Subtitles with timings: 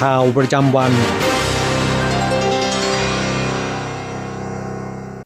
[0.00, 0.92] ข่าวประจำวัน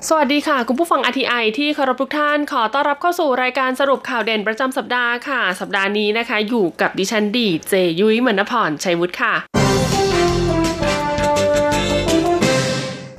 [0.09, 9.60] สวัสดีค่ะ คุณผู้ฟังทีไอที่เคารพทุกท่าน ขอต้อนรับเข้าสู่รายการสรุปข่าวเด่นประจำสัปดาห์ค่ะ สัปดาห์นี้นะคะ อยู่กับดิฉันดีเจยุ้ยมณพรชัยวุฒิค่ะ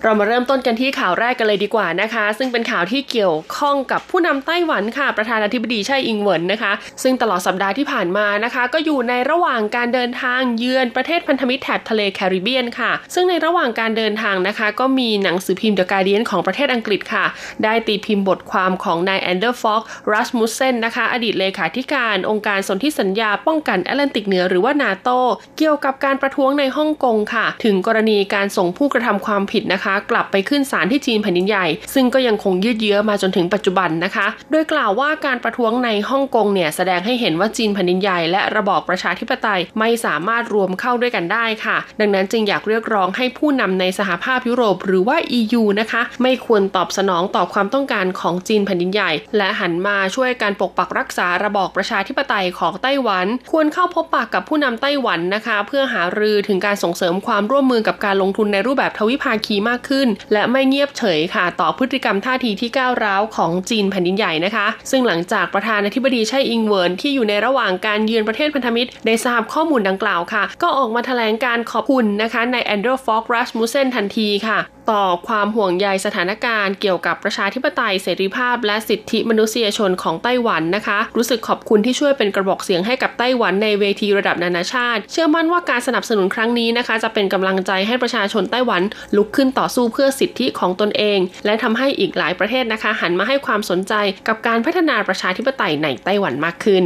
[0.03, 6.71] เรามาเริ่มต้นกันที่ข่าวแรกกันเลยดีกว่านะคะ ซึ่งเป็นข่าวที่เกี่ยวข้องกับผู้นำไต้หวันค่ะ ประธานาธิบดีไช่อิงเหวินนะคะ
[7.03, 17.25] ซึ่งตลอดสัปดาห์ที่ผ่านมานะคะ ก็อยู่ในระหว่างการเดินทางเยือนประเทศพันธมิตรแถบทะเลแคริบเบียนค่ะ ซึ่งในระหว่างการเดินทางนะคะ ก็มีหนังสือพิมพ์ The Guardian ของประเทศอังกฤษค่ะ
[17.63, 25.09] ได้ตีพิมพ์บทความของนายแอนเดอร์สฟอกรัสมุสเซนนะคะ อดีตเลขาธิการองค์การสนธิสัญญาป้องกันแอตแลนติกเหนือหรือว่านาโต
[25.57, 74.59] เกี่ยวกับการประท้วงในฮ่องกงค่ะ ถึงกรณีการส่งผู้กระทำความผิดนะคะกลับไปขึ้นศาลที่จีนแผ่นดินใหญ่ ซึ่งก็ยังคงยืดเยื้อมาจนถึงปัจจุบันนะคะ โดยกล่าวว่าการประท้วงในฮ่องกงเนี่ยแสดงให้เห็นว่าจีนแผ่นดินใหญ่และระบอบประชาธิปไตยไม่สามารถรวมเข้าด้วยกันได้ค่ะ ดังนั้นจึงอยากเรียกร้องให้ผู้นำในสหภาพยุโรปหรือว่า EU นะคะ ไม่ควรตอบสนองต่อความต้องการของจีนแผ่นดินใหญ่ และหันมาช่วยการปกปักรักษาระบอบประชาธิปไตยของไต้หวัน ควรเข้าพบปะกับผู้นำไต้หวันนะคะ เพื่อหารือถึงการส่งเสริมความร่วมมือกับการลงทุนในรูปแบบทวิภาคีมากขึ้น และไม่เงียบเฉยค่ะ ต่อพฤติกรรมท่าทีที่ก้าวร้าวของจีนแผ่นดินใหญ่นะคะ ซึ่งหลังจากประธานาธิบดีไช่อิงเวินที่อยู่ในระหว่างการเยือนประเทศพันธมิตร ได้ทราบข้อมูลดังกล่าวค่ะ ก็ออกมาแถลงการณ์ขอบคุณนะคะนายแอนเดอร์สฟอกรัสมุสเซนทันทีค่ะ
[74.91, 88.81] ต่อความห่วงใยสถานการณ์เกี่ยวกับประชาธิปไตยเสรีภาพ และสิทธิมนุษยชนของไต้หวันนะคะ รู้สึกขอบคุณที่ช่วยเป็นกระบอกเสียงให้กับไต้หวันในเวทีระดับนานาชาติ เชื่อมั่นว่าการสนับสนุนครั้งนี้นะคะ จะเป็นกำลังใจให้ประชาชนไต้หวัน
[89.15, 93.93] ลุกขึ้นต่อสู้เพื่อสิทธิของตนเอง และทำให้อีกหลายประเทศนะคะ หันมาให้ความสนใจ
[94.27, 96.85] กับการพัฒนาประชาธิปไตยในไต้หวันมากขึ้น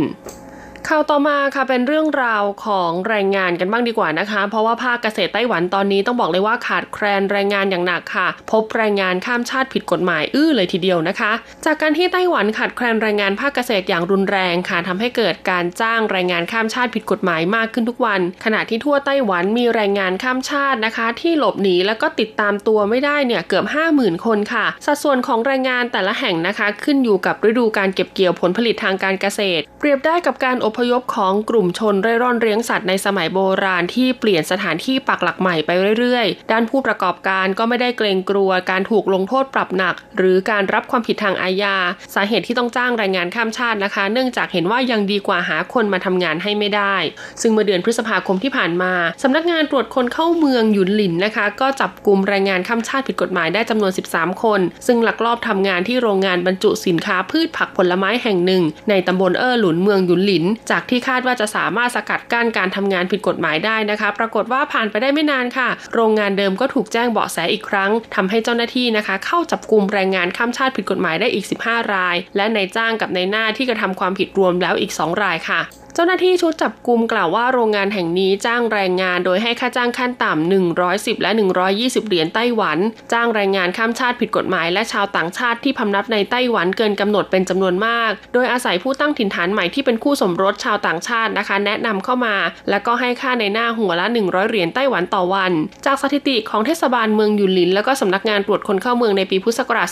[0.90, 11.32] ข่าวต่อมาค่ะเป็นเรื่องราวของแรงงานกันบ้างดีกว่านะคะ เพราะว่าภาคเกษตรไต้หวันตอนนี้ต้องบอกเลยว่าขาดแคลนแรงงานอย่างหนักค่ะ พบแรงงานข้ามชาติผิดกฎหมายอื้อเลยทีเดียวนะคะ
[11.66, 23.66] จากการที่ไต้หวันขาดแคลนแรงงานภาคเกษตรอย่างรุนแรงค่ะทำให้เกิดการจ้างแรงงานข้ามชาติผิดกฎหมายมากขึ้นทุกวัน ขณะที่ทั่วไต้หวันมีแรงงานข้ามชาตินะคะ ที่หลบหนีแล้วก็ติดตามตัวไม่ได้เนี่ยเกือบ
[23.96, 35.70] 50,000 คนค่ะ สัดส่วนของแรงงานแต่ละแห่งนะคะ ขึ้นอยู่กับฤดูการเก็บเกี่ยวผลผลิตทางการเกษตร เปรียบได้กับการอบพยพของกลุ่มชนเร่ร่อนเลี้ยงสัตว์ในสมัยโบราณที่เปลี่ยนสถานที่ปักหลักใหม่ไป
[36.00, 41.76] เรื่อยๆ ด้านผู้ประกอบการก็ไม่ได้เกรงกลัวการถูกลงโทษปรับหนัก หรือการรับความผิดทางอาญา
[42.16, 46.96] สาเหตุที่ต้องจ้างแรงงานข้ามชาตินะคะ เนื่องจากเห็นว่ายังดีกว่าหาคนมาทำงานให้ไม่ได้
[47.42, 48.94] ซึ่งเมื่อเดือนพฤษภาคมที่ผ่านมา
[49.24, 81.22] สำนักงานตรวจคนเข้าเมืองหยุนหลินนะคะ ก็จับกลุ่มแรงงานข้ามชาติผิดกฎหมายได้จำนวน 13 คน ซึ่งลักลอบทำงานที่โรงงานบรรจุสินค้าพืชผักผลไม้แห่งหนึ่ง ในตำบลเอ้อหลุนเมืองหยุนหลินจากที่คาดว่าจะสามารถสกัดกั้นการทำงานผิดกฎหมายได้นะคะ ปรากฏว่าผ่านไปได้ไม่นานค่ะ โรงงานเดิมก็ถูกแจ้งเบาะแสอีกครั้งทำให้เจ้าหน้าที่นะคะ เข้าจับกลุ่มแรงงานข้ามชาติผิดกฎหมายได้อีก 15 ราย และนายจ้างกับนายหน้าที่กระทำความผิดรวมแล้วอีก 2 รายค่ะ เจ้าหน้าที่ชุดจับกลุ่มกล่าวว่าโรงงานแห่งนี้จ้างแรงงานโดยให้ค่าจ้างขั้นต่ำ 110
[81.22, 81.32] และ
[81.70, 82.78] 120 เหรียญไต้หวัน
[83.14, 92.36] จ้างแรงงานข้ามชาติผิดกฎหมายและชาวต่างชาติที่พำนักในไต้หวันเกินกำหนดเป็นจำนวนมาก โดยอาศัยผู้ตั้งถิ่นฐานใหม่ที่เป็นคู่สมรสชาวต่างชาตินะคะ แนะนำเข้ามา
[92.70, 95.52] แล้วก็ให้ค่าในหน้าหัวละ 100 เหรียญไต้หวันต่อวัน
[95.86, 99.88] จากสถิติของเทศบาลเมืองยุนหลิน แล้วก็สำนักงานตรวจคนเข้าเมืองในปีพุทธศักราช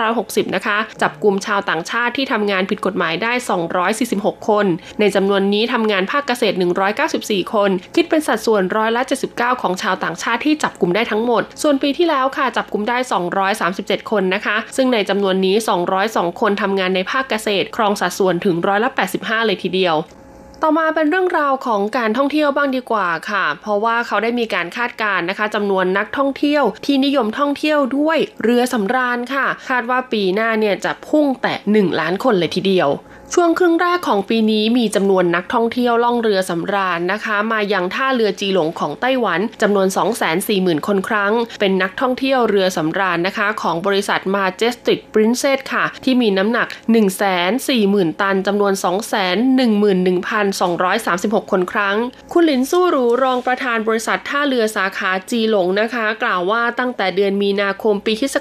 [0.00, 3.32] 2560 นะคะ จับกลุ่มชาวต่างชาติที่ทำงานผิดกฎหมายได้
[3.90, 4.66] 246 คน
[5.00, 6.56] ในจำนวนนี้ทำงานภาคเกษตร
[7.04, 9.02] 194 คน คิดเป็นสัดส่วนร้อยละ
[9.32, 12.98] 79 ของชาวต่างชาติที่จับกลุ่มได้ทั้งหมด ส่วนปีที่แล้วค่ะจับกลุ่มได้
[13.54, 15.56] 237 คนนะคะ ซึ่งในจำนวนนี้
[15.98, 19.96] 202 คนทำงานในภาคเกษตร ครองสัดส่วนถึงร้อยละ85 เลยทีเดียว
[20.64, 32.88] ต่อมาเป็นเรื่องราวของการท่องเที่ยวบ้างดีกว่าค่ะ เพราะว่าเขาได้มีการคาดการณ์นะคะจำนวนนักท่องเที่ยวที่นิยมท่องเที่ยวด้วยเรือสำราญค่ะ คาดว่าปีหน้าเนี่ยจะพุ่งแต่ 1 ล้านคนเลยทีเดียว
[33.36, 39.88] ช่วงครึ่งแรกของปีนี้มีจำนวนนักท่องเที่ยวล่องเรือสำราญนะคะ มายังท่าเรือจีหลงของไต้หวันจำนวน
[40.36, 46.66] 240,000 คนครั้ง เป็นนักท่องเที่ยวเรือสำราญนะคะ ของบริษัท Majestic Princess ค่ะ ที่มีน้ำหนัก
[47.44, 48.72] 140,000 ตันจำนวน
[51.42, 51.96] 211,236 คนครั้ง
[52.32, 58.36] คุณหลินสู้หรูรองประธานบริษัทท่าเรือสาขาจีหลงนะคะ กล่าวว่าตั้งแต่เดือนมีนาคมปีคศ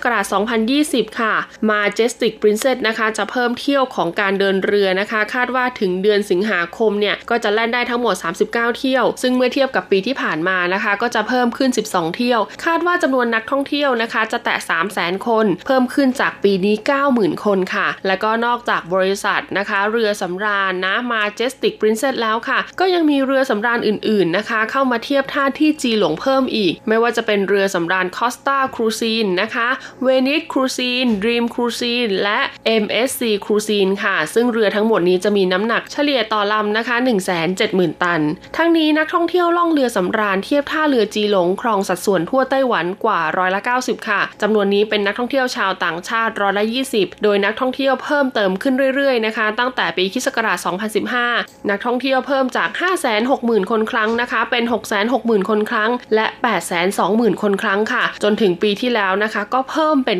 [0.57, 1.33] 2020 ค่ะ
[1.69, 8.15] Majestic Princess นะคะจะเพิ่มเที่ยวของการเดินเรือรือนะคะ คาดว่าถึงเดือนสิงหาคมเนี่ยก็จะแล่นได้ทั้งหมด
[8.47, 15.45] 39 เที่ยว ซึ่งเมื่อเทียบกับปีที่ผ่านมานะคะ ก็จะเพิ่มขึ้น 12 เที่ยว คาดว่าจำนวนนักท่องเที่ยวนะคะ จะแตะ 3 0 0 0 0 0 คน
[15.65, 16.75] เพิ่มขึ้นจากปีนี้
[17.09, 29.67] 90,000 คนค่ะ แล้วก็นอกจากบริษัทนะคะ เรือสำราญนะ Majestic Princess แล้วค่ะ ก็ยังมีเรือสำราญอื่นๆนะคะ เข้ามาเทียบท่าที่จีหลงเพิ่มอีก ไม่ว่าจะเป็นเรือสำราญ Costa Cruisine นะคะ
[30.05, 32.39] Venice Cruisine Dream Cruisine และ
[32.83, 36.95] MSC Cruisine ค่ะ ซึ่งเรือทั้งหมดนี้จะมีน้ำหนักเฉลี่ยต่อลำนะคะ
[37.49, 38.21] 170,000 ตัน
[38.57, 50.27] ทั้งนี้นักท่องเที่ยวล่องเรือสำราญเทียบท่าเรือจีหลงครองสัดส่วนทั่วไต้หวันกว่าร้อยละ90 ค่ะจำนวนนี้เป็นนักท่องเที่ยวชาวต่างชาติร้อยละ20 โดยนักท่องเที่ยวเพิ่มเติมขึ้นเรื่อยๆนะคะ ตั้งแต่ปีคศ
[50.99, 52.69] 2015 นักท่องเที่ยวเพิ่มจาก
[53.19, 54.63] 560,000 คนครั้งนะคะ เป็น
[55.07, 56.25] 660,000 คนครั้ง และ
[56.83, 60.19] 820,000 คนครั้งค่ะ จนถึงปีที่แล้วนะคะ ก็เพิ่มเป็น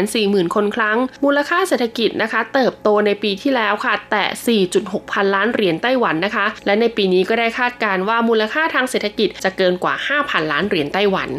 [0.00, 11.30] 940,000 คนครั้ง มูลค่าเศรษฐกิจนะคะ เติบโตในปีที่แล้วค่ะแต่ 4.6 พันล้านเหรียญไต้หวันนะคะ และในปีนี้ก็ได้คาดการว่ามูลค่าทางเศรษฐกิจจะเกินกว่า 5,000 ล้านเหรียญไต้หวัน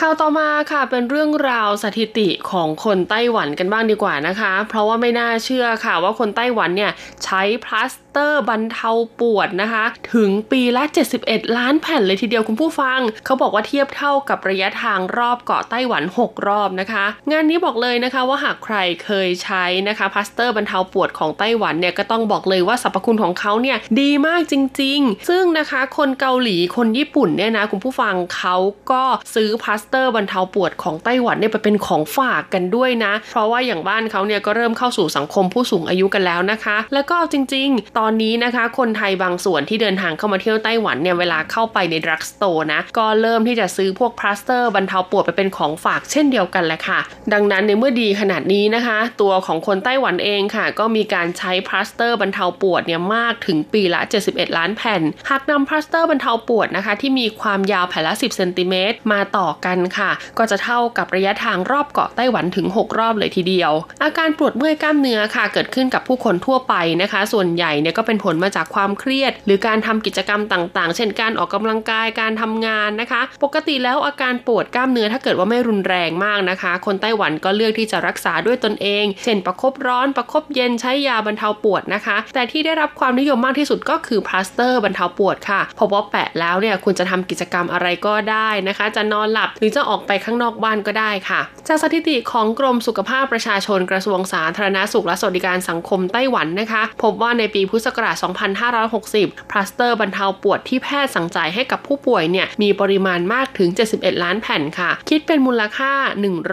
[0.00, 6.92] ข่าวต่อมาค่ะเป็นเรื่องราวสถิติของคนไต้หวันกันบ้างดีกว่านะคะ เพราะว่าไม่น่าเชื่อค่ะว่าคนไต้หวันเนี่ย
[7.24, 8.90] ใช้พลาสเตอร์บรรเทา
[9.20, 9.84] ปวดนะคะ
[10.14, 10.82] ถึงปีละ
[11.20, 28.56] 71 ล้านแผ่นเลยทีเดียวคุณผู้ฟัง เขาบอกว่าเทียบเท่ากับระยะทางรอบเกาะไต้หวัน 6 รอบนะคะ งานนี้บอกเลยนะคะว่าหากใครเคยใช้นะคะพลาสเตอร์บรรเทาปวดของไต้หวันเนี่ยก็ต้องบอกเลยว่าสรรพคุณของเขาเนี่ยดีมากจริง ๆ ซึ่งนะคะคนเกาหลีคนญี่ปุ่นเนี่ยนะคุณผู้ฟังเขา
[28.90, 29.02] ก็
[29.36, 47.00] ซื้อพลาสเตอร์บรรเทาปวดของไต้หวันเนี่ยไปเป็นของฝากกันด้วยนะ เพราะว่าอย่างบ้านเขาเนี่ยก็เริ่มเข้าสู่สังคมผู้สูงอายุกันแล้วนะคะ แล้วก็จริง ๆ ตอนนี้นะคะ คนไทยบางส่วนที่เดินทางเข้ามาเที่ยวไต้หวันเนี่ยเวลาเข้าไปใน drugstore นะก็เริ่มที่จะซื้อพวกพลาสเตอร์บรรเทาปวดไปเป็นของฝากเช่นเดียวกันแหละค่ะ
[47.32, 69.32] ดังนั้นในเมื่อดีขนาดนี้นะคะ ตัวของคนไต้หวันเองค่ะ ก็มีการใช้พลาสเตอร์บรรเทาปวดเนี่ยมากถึงปีละ 71 ล้านแผ่น หากนำพลาสเตอร์บรรเทาปวดนะคะ ที่มีความยาวแผ่นละ 10 เซนติเมตรมาต่อกันค่ะ ก็จะเท่ากับระยะทางรอบเกาะไต้หวันถึง 6 รอบเลยทีเดียว อาการปวดเมื่อยกล้ามเนื้อค่ะ เกิดขึ้นกับผู้คนทั่วไปนะคะ ส่วนใหญ่เนี่ยก็เป็นผลมาจากความเครียด
[69.46, 98.16] หรือการทำกิจกรรมต่างๆ เช่นการออกกำลังกายการทำงานนะคะ ปกติแล้วอาการปวดกล้ามเนื้อถ้าเกิดว่าไม่รุนแรงมากนะคะ คนไต้หวันก็เลือกที่จะรักษาด้วยตนเอง เช่นประครบร้อนประครบเย็นใช้ยาบรรเทาปวดนะคะ แต่ที่ได้รับความนิยมมากที่สุดก็คือพลาสเตอร์บรรเทาปวดค่ะเพราะว่าแปะแล้วเนี่ยคุณจะทำกิจกรรมอะไรก็ได้นะคะ จะนอนหลับหรือจะออกไปข้างนอกบ้านก็ได้ค่ะ จากสถิติของกรมสุขภาพประชาชนกระทรวงสาธารณาสุขและสวัสดิการสังคมไต้หวันนะคะ พบว่าในปีพุทธศักราช
[98.84, 105.92] 2560 พลาสเตอร์บรรเทาปวดที่แพทย์สั่งจ่ายให้กับผู้ป่วยเนี่ยมีปริมาณมากถึง 71 ล้านแผ่นค่ะ คิดเป็นมูลค่า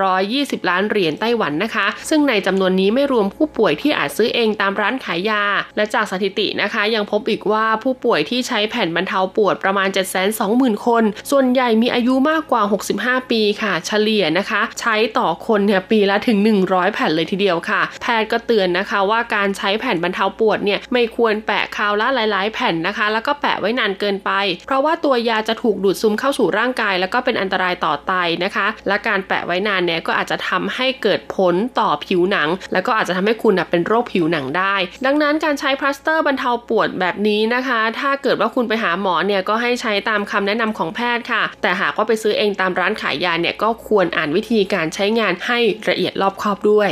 [0.06, 5.44] 120 ล้านเหรียญไต้หวันนะคะ ซึ่งในจำนวนนี้ไม่รวมผู้ป่วยที่อาจซื้อเองตามร้านขายยา
[5.76, 9.90] และจากสถิตินะคะ ยังพบอีกว่าผู้ป่วยที่ใช้แผ่นบรรเทาปวดประมาณ
[10.38, 24.32] 720,000 คน ส่วนใหญ่มีอายุมากกว่า 60 65 ปีค่ะ เฉลี่ยนะคะ ใช้ต่อคนเนี่ยปีละถึง 100 แผ่นเลยทีเดียวค่ะ แพทย์ก็เตือนนะคะว่าการใช้แผ่นบรรเทาปวดเนี่ยไม่ควรแปะคราวละหลาย ๆ แผ่นนะคะ แล้วก็แปะไว้นานเกินไป
[24.66, 45.60] เพราะว่าตัวยาจะถูกดูดซึมเข้าสู่ร่างกาย แล้วก็เป็นอันตรายต่อไตนะคะ และการแปะไว้นานเนี่ยก็อาจจะทำให้เกิดผลต่อผิวหนัง แล้วก็อาจจะทำให้คุณเป็นโรคผิวหนังได้ ดังนั้นการใช้พลาสเตอร์บรรเทาปวดแบบนี้นะคะ ถ้าเกิดว่าคุณไปหาหมอเนี่ยก็ให้ใช้ตามคำแนะนำของแพทย์ค่ะ แต่หากว่าไปซื้อเองตามร้านขายยาเนี่ยก็ควรอ่านวิธีการใช้งานให้
[45.90, 46.92] ละเอียดรอบคอบด้วย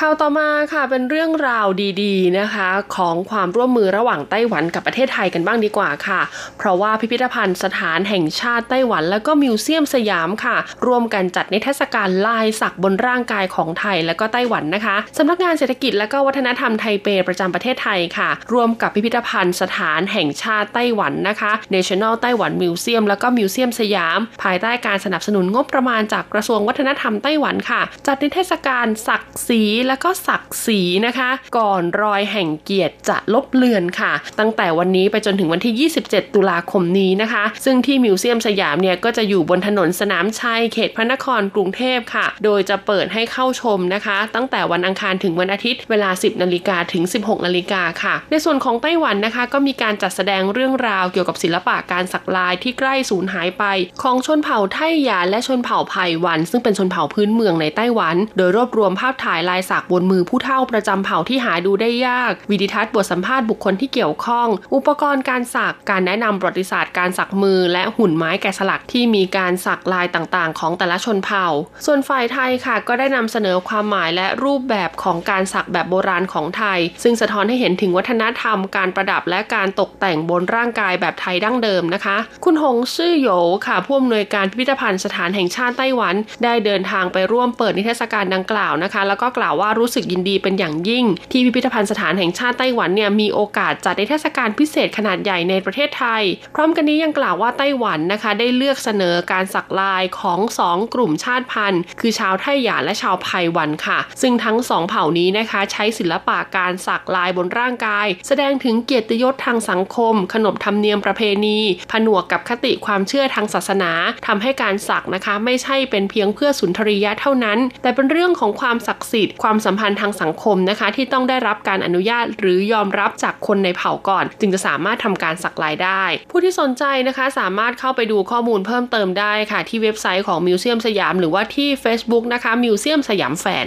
[0.00, 1.66] ข่าวต่อมาค่ะเป็นเรื่องราว
[2.02, 6.20] ดีๆนะคะของความร่วมมือระหว่างไต้หวันกับประเทศไทยกันบ้างดีกว่าค่ะ
[6.58, 10.56] เพราะว่าพิพิธภัณฑ์สถานแห่งชาติไต้หวัน และก็มิวเซียมสยามค่ะ
[10.86, 47.02] ร่วมกันจัดนิทรรศการลายสักบนร่างกายของไทยและก็ไต้หวันนะคะสำนักงานเศรษฐกิจและก็วัฒนธรรมไทเปประจำประเทศไทยค่ะ ร่วมกับพิพิธภัณฑ์สถานแห่งชาติไต้หวันนะคะ National ไต้หวันมิวเซียมและก็มิวเซียมสยาม ภายใต้การสนับสนุนงบประมาณจากกระทรวงวัฒนธรรมไต้หวันค่ะ จัดนิทรรศการสักสีและก็ศักดิ์ศรีนะคะ ก่อนรอยแห่งเกียรติจะลบเลือนค่ะ ตั้งแต่วันนี้ไปจนถึงวันที่ 27 ตุลาคมนี้นะคะ ซึ่งที่มิวเซียมสยามเนี่ยก็จะอยู่บนถนนสนามชัยเขตพระนครกรุงเทพค่ะ โดยจะเปิดให้เข้าชมนะคะ ตั้งแต่วันอังคารถึงวันอาทิตย์เวลา 10 นาฬิกาถึง
[47.24, 53.64] 16 นาฬิกาค่ะ ในส่วนของไต้หวันนะคะก็มีการจัดแสดงเรื่องราวเกี่ยวกับศิลปะการสักลายที่ใกล้สูญหายไป
[54.02, 71.46] ของชนเผ่าไทหยานและชนเผ่าไผ่หวัน ซึ่งเป็นชนเผ่าพื้นเมืองในไต้หวัน โดยรวบรวมภาพถ่ายลายักบนมือผู้เฒ่าประจำเผ่าที่หาดูได้ยาก วิดิทัศน์บทสัมภาษณ์บุคคลที่เกี่ยวข้อง อุปกรณ์การสักการแนะนำประวัติศาสตร์การสักมือ และหุ่นไม้แกะสลักที่มีการสักลายต่างๆ ของแต่ละชนเผ่า
[71.86, 83.28] ส่วนฝ่ายไทยค่ะก็ได้นำเสนอความหมายและรูปแบบของการสักแบบโบราณของไทย ซึ่งสะท้อนให้เห็นถึงวัฒนธรรม การประดับและการตกแต่งบนร่างกายแบบไทยดั้งเดิมนะคะ คุณหงซื่อโย
[83.66, 86.14] ค่ะผู้อำนวยการพิพิธภัณฑ์สถานแห่งชาติไต้หวัน
[86.44, 96.22] ได้เดินทางไปร่วมเปิดนิทรรศการดังกล่าวนะคะ แล้วก็กล่าวว่าว่ารู้สึกยินดีเป็นอย่างยิ่ง ที่พิพิธภัณฑ์สถานแห่งชาติไต้หวันเนี่ยมีโอกาสจัดนิทศการพิเศษขนาดใหญ่ในประเทศไทย
[96.54, 111.58] พร้อมกันนี้ยังกล่าวว่าไต้หวันนะคะ ได้เลือกเสนอการสักลายของสองกลุ่มชาติพันธุ์ คือชาวไทหยานและชาวไพวันค่ะ ซึ่งทั้งสองเผ่านี้นะคะ ใช้ศิลปะการสักลายบนร่างกาย แสดงถึงเกียรติยศทางสังคม ขนบธรรมเนียมประเพณี
[111.92, 113.92] ผนวกกับคติความเชื่อทางศาสนา
[114.26, 133.66] ทำให้การสักนะคะ ไม่ใช่เป็นเพียงเพื่อสุนทรียะเท่านั้น แต่เป็นเรื่องของความศักดิ์สิทธิ์ความความสัมพันธ์ทางสังคมนะคะ ที่ต้องได้รับการอนุญาตหรือยอมรับจากคนในเผ่าก่อน จึงจะสามารถทำการสักลายได้ ผู้ที่สนใจนะคะสามารถเข้าไปดูข้อมูลเพิ่มเติมได้ค่ะ ที่เว็บไซต์ของมิวเซียมสยาม หรือว่าที่ Facebook นะคะมิวเซียมสยามแฟน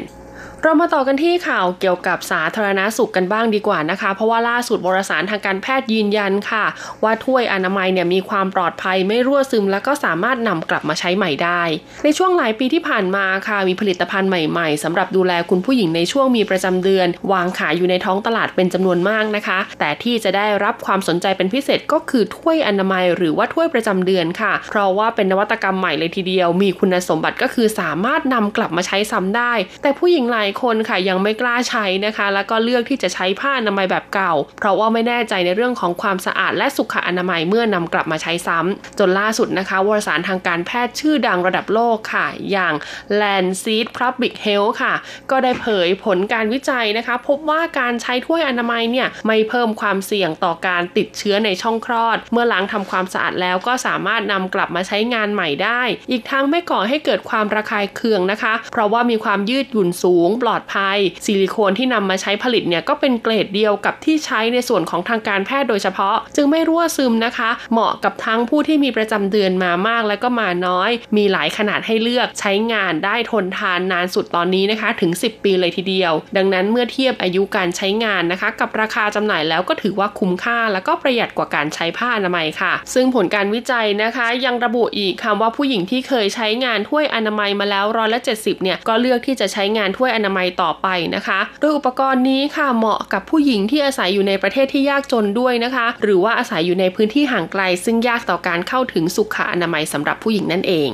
[0.67, 6.65] เรามาต่อกันที่ข่าวเกี่ยวกับสาธารณาสุขกันบ้างดีกว่านะคะ เพราะว่าล่าสุดวรสารทางการแพทย์ยืนยันค่ะ
[7.03, 11.61] ว่าถ้วยอนามัยเนี่ยมีความปลอดภัยไม่รั่วซึม แล้วก็สามารถนำกลับมาใช้ใหม่ได้
[12.03, 42.73] ในช่วงหลายปีที่ผ่านมาค่ะมีผลิตภัณฑ์ใหม่ๆสำหรับดูแลคุณผู้หญิงในช่วงมีประจำเดือน วางขายอยู่ในท้องตลาดเป็นจำนวนมากนะคะ แต่ที่จะได้รับความสนใจเป็นพิเศษก็คือถ้วยอนามัย หรือว่าถ้วยประจำเดือนค่ะ เพราะว่าเป็นนวัตกรรมใหม่เลยทีเดียว มีคุณสมบัติก็คือสามารถนำกลับมาใช้ซ้ำได้ แต่ผู้หญิงหลายคนค่ะยังไม่กล้าใช้นะคะ แล้วก็เลือกที่จะใช้ผ้าอนามัยแบบเก่า เพราะว่าไม่แน่ใจในเรื่องของความสะอาดและสุขอนามัยเมื่อนำกลับมาใช้ซ้ำจนล่าสุดนะคะวารสารทางการแพทย์ชื่อดังระดับโลกค่ะ อย่าง
[43.21, 44.93] Lancet Public Health ค่ะ
[45.31, 55.81] ก็ได้เผยผลการวิจัยนะคะ พบว่าการใช้ถ้วยอนามัยเนี่ยไม่เพิ่มความเสี่ยงต่อการติดเชื้อในช่องคลอด เมื่อล้างทำความสะอาดแล้วก็สามารถนำกลับมาใช้งานใหม่ได้
[56.11, 97.61] อีกทั้งไม่ก่อให้เกิดความระคายเคืองนะคะ เพราะว่ามีความยืดหยุ่นสูงปลอดภัย ซิลิโคนที่นำมาใช้ผลิตเนี่ยก็เป็นเกรดเดียวกับที่ใช้ในส่วนของทางการแพทย์โดยเฉพาะ จึงไม่รั่วซึมนะคะ เหมาะกับทั้งผู้ที่มีประจำเดือนมามากและก็มาน้อย มีหลายขนาดให้เลือกใช้งานได้ทนทานนานสุดตอนนี้นะคะถึง 10 ปีเลยทีเดียว ดังนั้นเมื่อเทียบอายุการใช้งานนะคะ กับราคาจำหน่ายแล้วก็ถือว่าคุ้มค่า แล้วก็ประหยัดกว่าการใช้ผ้าอนามัยค่ะ ซึ่งผลการวิจัยนะคะ ยังระบุอีกคำว่าผู้หญิงที่เคยใช้งานถ้วยอนามัยมาแล้วร้อยละ70เนี่ยก็เลือกที่จะใช้งานถ้วยอนามัยต่อไปนะคะ โดยอุปกรณ์นี้ค่ะเหมาะกับผู้หญิงที่อาศัยอยู่ในประเทศที่ยากจนด้วยนะคะ หรือว่าอาศัยอยู่ในพื้นที่ห่างไกล
[97.85, 100.89] ซึ่งยากต่อการเข้าถึงสุขอนามัยสำหรับผู้หญิงนั่นเอง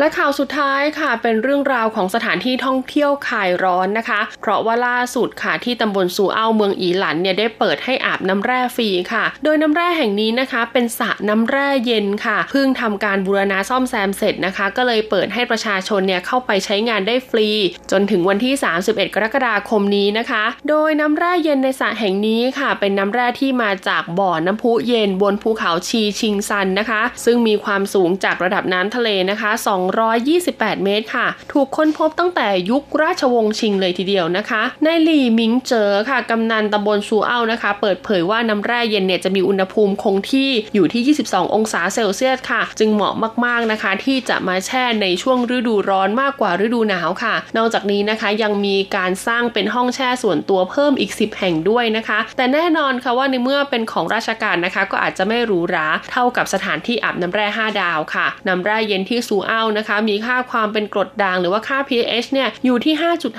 [0.00, 17.48] และข่าวสุดท้ายค่ะเป็นเรื่องราวของสถานที่ท่องเที่ยวคลายร้อนนะคะ เพราะว่าล่าสุดค่ะที่ตำบลซูเอ้าเมืองอีหลันเนี่ยได้เปิดให้อาบน้ำแร่ฟรีค่ะ โดยน้ำแร่แห่งนี้นะคะ เป็นสระน้ำแร่เย็นค่ะเพิ่งทำการบูรณาซ่อมแซมเสร็จนะคะ ก็เลยเปิดให้ประชาชนเนี่ยเข้าไปใช้งานได้ฟรี
[17.90, 43.14] จนถึงวันที่ 31 กรกฎาคมนี้นะคะ โดยน้ำแร่เย็นในสระแห่งนี้ค่ะ เป็นน้ำแร่ที่มาจากบ่อน้ำพุเย็นบนภูเขาชีชิงซันนะคะ ซึ่งมีความสูงจากระดับน้ำทะเลนะคะ2 228 เมตรค่ะ ถูกค้นพบตั้งแต่ยุคราชวงศ์ชิงเลยทีเดียวนะคะนายหลี่มิงเจอค่ะกำนันตำบลซูเอ้านะคะ เปิดเผยว่าน้ำแร่เย็นเนี่ยจะมีอุณหภูมิคงที่อยู่ที่ 22 องศาเซลเซียสค่ะ จึงเหมาะ
[43.44, 62.94] มากๆนะคะ ที่จะมาแช่ในช่วงฤดูร้อนมากกว่าฤดูหนาวค่ะ นอกจากนี้นะคะยังมีการสร้างเป็นห้องแช่ส่วนตัวเพิ่มอีก 10 แห่งด้วยนะคะ แต่แน่นอนค่ะว่าในเมื่อเป็นของราชการนะคะ ก็อาจจะไม่หรูหราเท่ากับสถานที่อาบน้ำแร่ 5 ดาวค่ะน้ำแร่เย็นที่ซูเอ้านะคะ มีค่าความความเป็นกรดด่างหรือว่าค่า pH เนี่ยอยู่ที่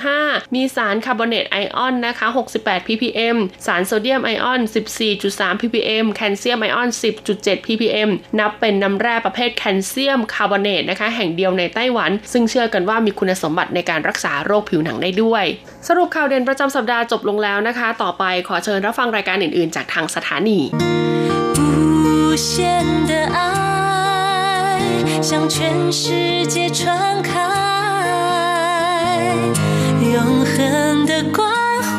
[0.05, 2.27] 5.5 มีสารคาร์บอเนตไอออนนะคะ
[2.57, 4.61] 68 ppm สารโซเดียมไอออน
[5.11, 6.89] 14.3 ppm แคลเซียมไอออน
[7.27, 15.43] 10.7 ppm นับเป็นน้ำแร่ประเภทแคลเซียมคาร์บอเนตนะคะ แห่งเดียวในไต้หวัน ซึ่งเชื่อกันว่ามีคุณสมบัติในการรักษาโรคผิวหนังได้ด้วย
[15.87, 20.59] สรุปข่าวเด่นประจำสัปดาห์จบลงแล้วนะคะ ต่อไปขอเชิญรับฟังรายการอื่นๆ จากทางสถานี
[25.22, 27.32] 向全世界传开。
[30.14, 31.42] 永恒的关
[31.90, 31.94] 怀。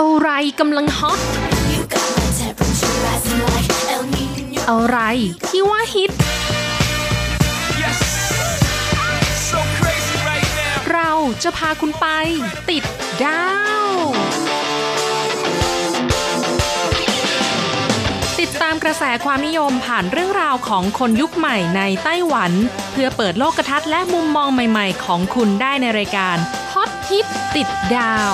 [0.00, 0.28] อะไร
[0.60, 1.20] กำลังฮอต
[1.72, 4.60] You got my temperature rising like El Nino.
[4.70, 4.98] อะไร
[5.48, 6.10] ที่ว่าฮิต
[7.82, 7.98] Yes,
[9.50, 10.76] so crazy right now.
[10.92, 11.10] เรา
[11.42, 12.06] จะพาคุณไป
[12.70, 12.84] ติด
[13.24, 13.44] ดา
[13.82, 14.27] ว
[18.63, 22.51] ตามกระแสความนิยมผ่านเรื่องราวของคนยุคใหม่ในไต้หวัน
[22.91, 26.37] เพื่อเปิดโลกทัศน์และมุมมองใหม่ๆ ของคุณได้ในรายการ
[26.73, 27.25] ฮอตฮิต
[27.55, 28.33] ติดดาว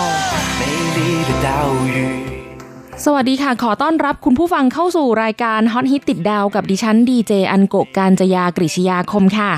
[3.06, 9.52] สวัสดีค่ะ ขอต้อนรับคุณผู้ฟังเข้าสู่รายการฮอตฮิตติดดาวกับดิฉันดีเจอันโกการจยากริชยาคมค่ะ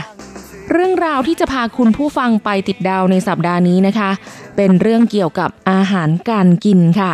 [0.71, 4.09] เรื่องราวที่จะพาคุณผู้ฟังไปติดดาวในสัปดาห์นี้นะคะ
[4.55, 7.13] เป็นเรื่องเกี่ยวกับอาหารการกินค่ะ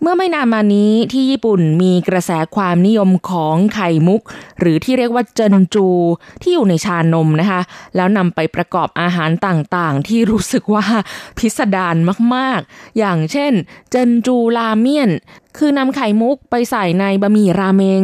[0.00, 4.22] เมื่อไม่นานมานี้ที่ญี่ปุ่นมีกระแสความนิยมของไข่มุก
[4.60, 5.88] หรือที่เรียกว่าเจนจู
[6.42, 7.60] ที่อยู่ในชานมนะคะ
[7.96, 10.84] แล้วนำไปประกอบอาหารต่างๆ ที่รู้สึกว่า
[11.38, 11.96] พิสดาร
[12.34, 13.52] มากๆ อย่างเช่น
[13.90, 15.10] เจนจูราเมียน
[15.56, 18.02] คือนำไข่มุกไปใส่ในบะหมี่ราเมง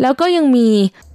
[0.00, 0.68] แล้วก็ยังมี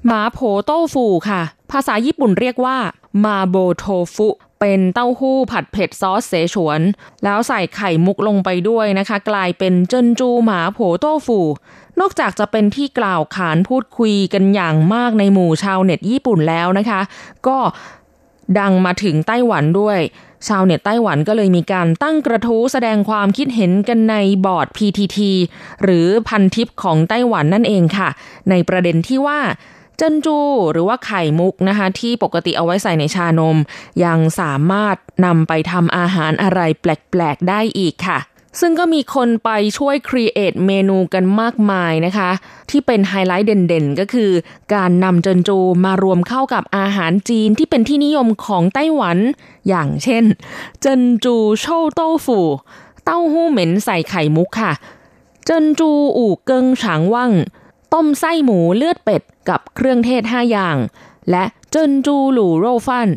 [0.05, 2.77] หมาโผโต้ฟูค่ะ ภาษาญี่ปุ่นเรียกว่า
[3.23, 4.29] มาโบโทฟุ
[4.59, 6.81] เป็นเต้าหู้ผัดเผ็ดซอสเสฉวน
[7.23, 11.39] แล้วใส่ไข่มุกลงไปด้วยนะคะ กลายเป็นเจินจูหมาโผโต้ฟู
[11.99, 17.01] นอกจากจะเป็นที่กล่าวขานพูดคุยกันอย่างมากในหมู่ชาวเน็ตญี่ปุ่นแล้วนะคะ
[17.47, 17.57] ก็
[18.59, 19.99] ดังมาถึงไต้หวันด้วย
[20.47, 25.17] ชาวเน็ตไต้หวันก็เลยมีการตั้งกระทู้แสดงความคิดเห็นกันในบอร์ด PTT
[25.83, 28.09] หรือพันทิปของไต้หวันนั่นเองค่ะ
[28.49, 29.39] ในประเด็นที่ว่า
[30.01, 30.37] เจนจู
[30.71, 33.57] หรือว่าไข่มุกนะคะ ที่ปกติเอาไว้ใส่ในชานม
[34.05, 38.19] ยังสามารถนำไปทำอาหารอะไรแปลก ๆ ได้อีกค่ะ
[38.59, 42.29] ซึ่งก็มีคนไปช่วย create เมนูกันมากมายนะคะ
[42.69, 44.31] ที่เป็นไฮไลท์เด่นๆ ก็คือ
[44.75, 49.17] การนำเจนจูมารวมเข้ากับอาหารจีนที่เป็นที่นิยมของไต้หวัน
[49.67, 50.23] อย่างเช่น
[50.81, 52.39] 珍珠臭豆腐
[53.05, 54.73] เต้าหู้เหม็นใส่ไข่มุกค่ะ
[55.45, 57.31] 珍珠五更腸旺
[57.93, 60.77] ต้มไส้หมูเลือดเป็ด กับเครื่องเทศ 5 อย่าง
[61.31, 63.09] และ 珍珠滷肉飯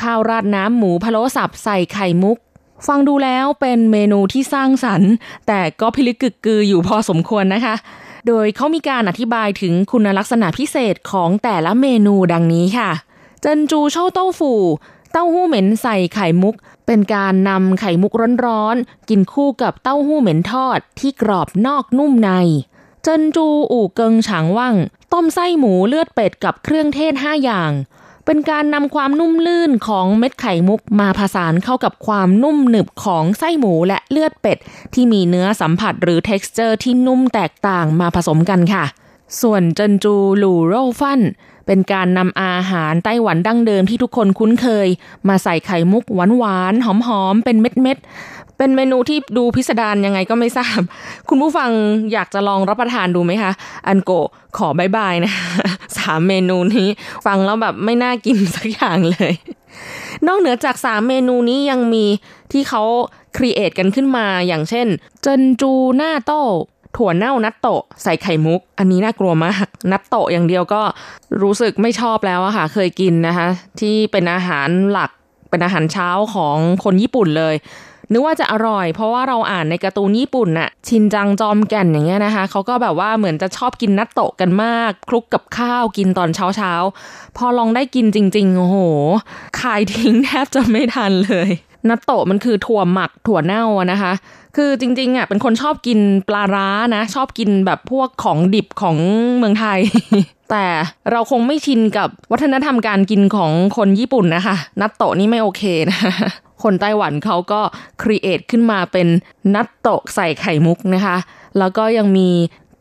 [0.00, 2.38] ข้าวราดน้ำหมูพะโล้สับใส่ไข่มุก
[2.86, 5.12] ฟังดูแล้วเป็นเมนูที่สร้างสรรค์
[5.46, 7.74] แต่ก็พิลึกกึกกืออยู่พอสมควรนะคะ
[8.26, 12.90] โดยเขามีการอธิบายถึงคุณลักษณะพิเศษของแต่ละเมนูดังนี้ค่ะ
[13.40, 14.52] 珍珠臭豆腐
[15.12, 16.54] เต้าหู้เหม็นใส่ไข่มุก
[16.86, 18.12] เป็นการนำไข่มุก
[18.46, 22.30] ร้อนๆ กินคู่กับเต้าหู้เหม็นทอดที่กรอบนอกนุ่มใน
[23.02, 24.76] เจินจูอู่เกิงฉางว่าง
[25.12, 27.72] ต้มไส้หมูเลือดเป็ดกับเครื่องเทศ 5 อย่าง
[28.26, 34.58] เป็นการนำความนุ่มลื่นของเม็ดไข่มุกมาผสานเข้ากับความนุ่มหนึบของไส้หมูและเลือดเป็ด
[34.94, 38.84] ที่มีเนื้อสัมผัสหรือ t e x t อร์ที่นุ่มแตกต่างมาผสมกันค่ะ
[39.40, 41.20] ส่วนเจินจูหลู่โรฟัน
[41.66, 44.88] เป็นการนำอาหารไต้หวันดั้งเดิมที่ทุกคนคุ้นเคย
[45.28, 50.80] มาใส่ไข่มุกหวานๆหอมๆเป็นเม็ดๆ เป็นเมนูที่ดูพิสดารยังไงก็ไม่ทราบ
[51.28, 51.70] คุณผู้ฟัง
[52.12, 53.52] อยากจะลองรับประทานดูไหมคะ
[53.88, 54.10] อันโก
[54.56, 55.32] ขอ bye bye นะ
[55.98, 56.88] สามเมนูนี้
[57.26, 59.32] ฟังแล้วแบบไม่น่ากินสักอย่างเลย
[60.26, 62.04] นอกเหนือจาก3เมนูนี้ยังมี
[62.52, 62.82] ที่เขา
[63.36, 64.86] create กันขึ้นมาอย่างเช่น
[65.22, 66.42] 珍珠納豆
[66.96, 70.82] ถั่วเน่านัตโตะใส่ไข่มุก อันนี้น่ากลัวมาก นัตโตะอย่างเดียวก็
[71.42, 73.48] รู้สึกไม่ชอบแล้วอะค่ะ เคยกินนะคะ
[73.80, 75.10] ที่เป็นอาหารหลัก
[75.50, 77.56] เป็นอาหารเช้าของคนญี่ปุ่นเลย
[78.12, 88.76] นึกว่าจะอร่อย เพราะว่าเราอ่านในการ์ตูนญี่ปุ่นน่ะชินจังจอมแก่นอย่างเงี้ยนะคะเขาก็แบบว่าเหมือนจะชอบกินนัตโตะกันมาก คลุกกับข้าวกินตอนเช้าเช้าๆพอลองได้กินจริงๆโอ้โห
[89.60, 91.50] คายทิ้งแทบจะไม่ทันเลย
[91.88, 94.12] นัตโตะมันคือถั่วหมักถั่วเน่านะคะ
[94.56, 98.96] คือจริงๆอะเป็นคนชอบกินปลาร้านะ ชอบกินแบบพวกของดิบของ
[99.38, 99.80] เมืองไทย
[100.50, 100.64] แต่
[101.10, 106.00] เราคงไม่ชินกับวัฒนธรรมการกินของคนญี่ปุ่นนะคะ นัตโตะนี่ไม่โอเคนะ
[106.62, 107.60] คนไต้หวันเขาก็
[108.02, 109.08] ครีเอทขึ้นมาเป็น
[109.54, 111.16] นัตโตะใส่ไข่มุกนะคะ
[111.58, 112.30] แล้วก็ยังมี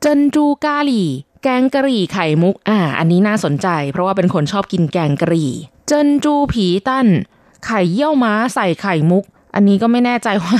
[0.01, 1.09] เจนจูกาหลี่
[1.43, 5.51] แกงกะหรี่ไข่มุก อ่า อันนี้น่าสนใจ เพราะว่าเป็นคนชอบกินแกงกะหรี่
[5.87, 7.07] เจนจูผีตั้น
[7.65, 9.23] ไข่เยี่ยวม้าใส่ไข่มุก
[9.55, 10.57] อันนี้ก็ไม่แน่ใจว่า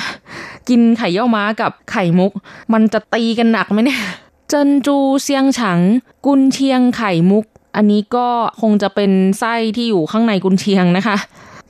[0.69, 2.32] กินไข่เยี่ยวม้ากับไข่มุก
[2.73, 4.01] มันจะตีกันหนักไหมเนี่ย
[4.49, 5.79] เจนจูเซียงฉัง
[6.25, 8.27] กุนเชียงไข่มุก อันนี้ก็
[8.62, 11.17] คงจะเป็นไส้ที่อยู่ข้างในกุนเชียงนะคะ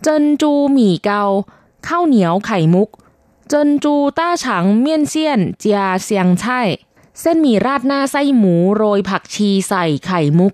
[0.04, 1.24] เจินจูหมี่เกา
[1.88, 2.90] ข้าวเหนียวไข่มุก
[3.50, 6.62] เจินจูต้าฉังเมี่ยนเซียนเจียเซียงไช่
[7.22, 10.54] เส้นหมี่ราดหน้าไส้หมูโรยผักชีใส่ไข่มุก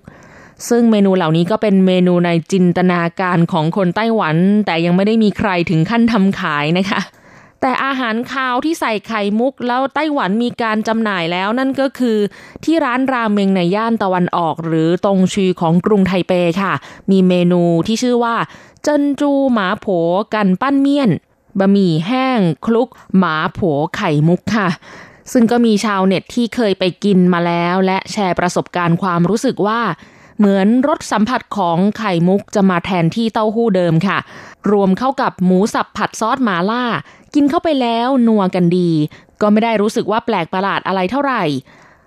[0.70, 7.02] ซึ่งเมนูเหล่านี้ก็เป็นเมนูในจินตนาการของคนไต้หวัน แต่ยังไม่ได้มีใครถึงขั้นทำขายนะคะ
[7.62, 12.18] แต่อาหารคาวที่ใส่ไข่มุก แล้วไต้หวันมีการจำหน่ายแล้วนั่นก็คือ
[12.64, 16.74] ที่ร้านราเมงในย่านตะวันออก หรือตรงชีของกรุงไทเปค่ะ
[17.12, 18.36] มีเมนูที่ชื่อว่า
[18.88, 19.88] เจินจูหมาโผ
[20.34, 21.12] กันปั้นเมี่ยน
[21.60, 23.60] บะหมี่แห้งคลุกหมาโผ
[23.96, 24.70] ไข่มุกค่ะ
[25.32, 29.82] ซึ่งก็มีชาวเน็ตที่เคยไปกินมาแล้ว และแชร์ประสบการณ์ความรู้สึกว่า
[30.38, 34.18] เหมือนรสสัมผัสของไข่มุกจะมาแทนที่เต้าหู้เดิมค่ะ
[34.72, 36.84] รวมเข้ากับหมูสับผัดซอสหมาล่า
[37.34, 38.92] กินเข้าไปแล้วนัวกันดี
[39.42, 41.44] ก็ไม่ได้รู้สึกว่าแปลกประหลาดอะไรเท่าไหร่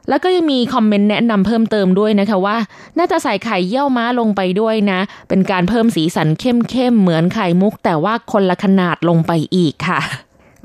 [0.08, 2.56] แล้วก็ยังมีคอมเมนต์แนะนำเพิ่มเติมด้วยนะคะว่า
[2.98, 10.00] น่าจะใส่ไข่เยี่ยวม้าลงไปด้วยนะ เป็นการเพิ่มสีสันเข้มๆเหมือนไข่มุก แต่ว่าคนละขนาดลงไปอีกค่ะ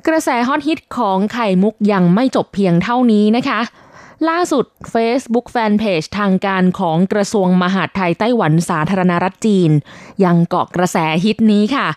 [0.07, 3.61] กระแสฮอตฮิตของไข่มุกยังไม่จบเพียงเท่านี้นะคะ
[4.29, 9.71] ล่าสุด Facebook Fanpage ทางการของกระทรวงมหาดไทยไต้หวันสาธารณรัฐจีน
[10.23, 11.87] ยังเกาะกระแสฮิตนี้ค่ะ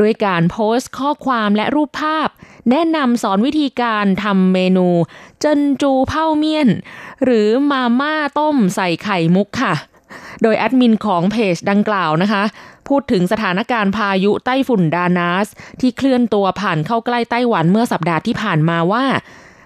[0.00, 2.28] ด้วยการโพสต์ข้อความและรูปภาพ
[2.70, 4.88] แนะนำสอนวิธีการทำเมนู
[5.40, 6.68] เจินจูเผาเมี่ยน
[7.24, 9.74] หรือมาม่าต้มใส่ไข่มุกค่ะ
[10.42, 12.42] โดยแอดมินของเพจดังกล่าวนะคะ
[12.88, 15.46] พูดถึงสถานการณ์พายุไต้ฝุ่นดานาส
[15.80, 19.04] ที่เคลื่อนตัวผ่านเข้าใกล้ไต้หวันเมื่อสัปดาห์ที่ผ่านมาว่า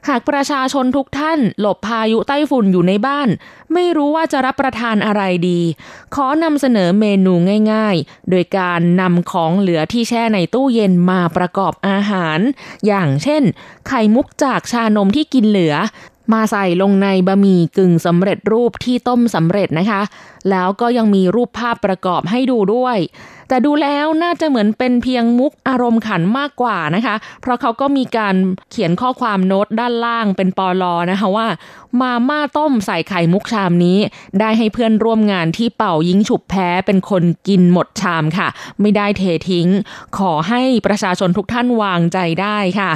[0.08, 3.28] หากประชาชนทุกท่านหลบพายุไต้ฝุ่นอยู่ในบ้าน
[3.72, 5.60] ไม่รู้ว่าจะรับประทานอะไรดี
[6.14, 7.32] ขอนำเสนอเมนู
[7.72, 12.38] ง่ายๆ โดยการนำของเหลือที่แช่ในตู้เย็นมาประกอบอาหาร
[12.86, 13.42] อย่างเช่น
[13.88, 15.74] ไข่มุกจากชานมที่กินเหลือ
[16.32, 20.00] มาใส่ลงในบะหมี่กึ่งสำเร็จรูปที่ต้มสำเร็จนะคะ
[20.50, 22.98] แล้วก็ยังมีรูปภาพประกอบให้ดูด้วย
[23.48, 28.34] แต่ดูแล้วน่าจะเหมือนเป็นเพียงมุกอารมณ์ขันมากกว่านะคะ เพราะเขาก็มีการ
[28.70, 31.46] เขียนข้อความโน้ตด้านล่างเป็นปอลอนะคะว่า
[32.00, 33.98] มาม่าต้มใส่ไข่มุกชามนี้
[34.40, 38.48] ได้ให้เพื่อนร่วมงานที่เป่ายิงฉุบแพ้เป็นคนกินหมดชามค่ะ
[38.80, 39.68] ไม่ได้เททิ้ง
[40.18, 42.92] ขอให้ประชาชนทุกท่านวางใจได้ค่ะ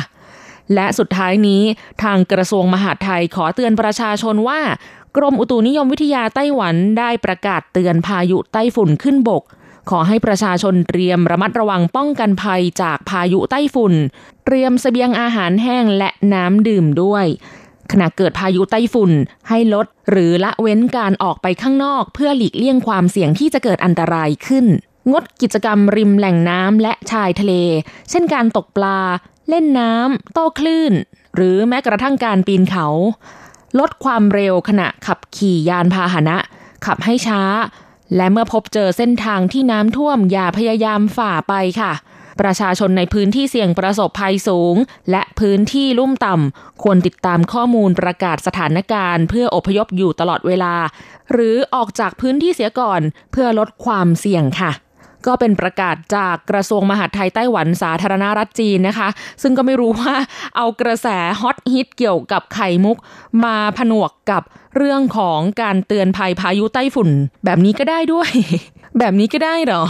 [0.75, 1.62] และสุดท้ายนี้
[2.03, 4.61] ทางกระทรวงมหาดไทยขอเตือนประชาชนว่า
[5.16, 9.42] กรมอุตุนิยมวิทยาไต้หวันได้ประกาศเตือนพายุไต้ฝุ่นขึ้นบก
[9.90, 13.94] ขอให้ประชาชนเตรียมระมัดระวังป้องกันภัยจากพายุไต้ฝุ่น
[14.44, 17.27] เตรียมเสบียงอาหารแห้งและน้ำดื่มด้วย
[17.92, 19.12] ขณะเกิดพายุไต้ฝุ่น
[19.48, 24.66] ให้ลด หรือละเว้นการออกไปข้างนอกเพื่อหลีกเลี่ยงความเสี่ยงที่จะเกิดอันตรายขึ้น
[25.12, 27.53] งดกิจกรรมริมแหล่งน้ำและชายทะเล
[28.11, 28.98] เช่นการตกปลา
[29.48, 30.92] เล่นน้ำโต้คลื่น
[31.35, 32.87] หรือแม้กระทั่งการปีนเขา
[33.78, 36.37] ลดความเร็วขณะขับขี่ยานพาหนะ
[36.87, 37.42] ขับให้ช้า
[38.16, 41.92] และเมื่อพบเจอเส้นทางที่น้ำท่วมอย่าพยายามฝ่าไปค่ะ
[42.40, 44.76] ประชาชนในพื้นที่เสี่ยงประสบภัยสูง
[45.11, 50.74] และพื้นที่ลุ่มต่ำควรติดตามข้อมูลประกาศสถานการณ์ เพื่ออพยพอยู่ตลอดเวลา
[51.33, 53.00] หรือออกจากพื้นที่เสียก่อน
[53.33, 54.72] เพื่อลดความเสี่ยงค่ะ
[55.26, 59.08] ก็เป็นประกาศจากกระทรวงมหาดไทยไต้หวันสาธารณรัฐจีนนะคะ
[59.42, 60.14] ซึ่งก็ไม่รู้ว่า
[60.56, 61.08] เอากระแส
[61.40, 62.96] ฮอตฮิตเกี่ยวกับไข่มุก
[63.44, 64.42] มาผนวกกับ
[64.76, 67.11] เรื่องของการเตือนภัยพายุไต้ฝุ่น
[67.44, 68.30] แบบนี้ก็ได้ด้วย
[68.98, 69.82] แบบนี้ก็ได้เหรอ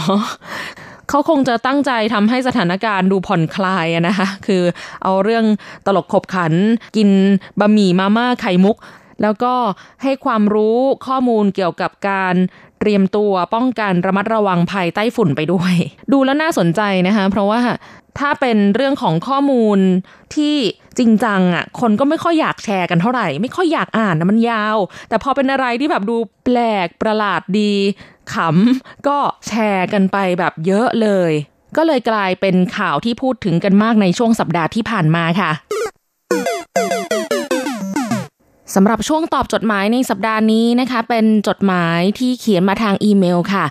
[1.09, 4.63] เขาคงจะตั้งใจทำให้สถานการณ์ดูผ่อนคลายนะคะ คือ
[5.03, 5.45] เอาเรื่อง
[5.85, 6.53] ตลกขบขัน
[6.97, 7.09] กิน
[7.59, 8.77] บะหมี่มาม่าไข่มุก
[9.21, 9.53] แล้วก็
[10.03, 12.35] ให้ความรู้ข้อมูลเกี่ยวกับการ
[12.85, 15.75] เตรียมตัวป้องกันระมัดระวังภัยใต้ฝุ่นไปด้วย
[16.11, 17.61] ดูแล้วน่าสนใจนะคะ เพราะว่า
[18.19, 19.79] ถ้าเป็นเรื่องของข้อมูล
[20.35, 20.55] ที่
[20.97, 24.77] จริงจังอะ คนก็ไม่ค่อยอยากแชร์กันเท่าไหร่ ไม่ค่อยอยากอ่านนะมันยาว
[25.09, 27.73] แต่พอเป็นอะไรที่แบบดูแปลกประหลาดดี
[28.33, 29.17] ขำก็
[29.47, 31.31] แชร์กันไปแบบเยอะเลย
[31.77, 35.51] ก็เลยกลายเป็นข่าวที่พูดถึงกันมากในช่วงสัปดาห์ที่ผ่านมาค่ะ
[38.73, 43.65] สำหรับช่วงตอบจดหมายในสัปดาห์นี้นะคะ เป็นจดหมายที่เขียนมาทางอีเมลค่ะ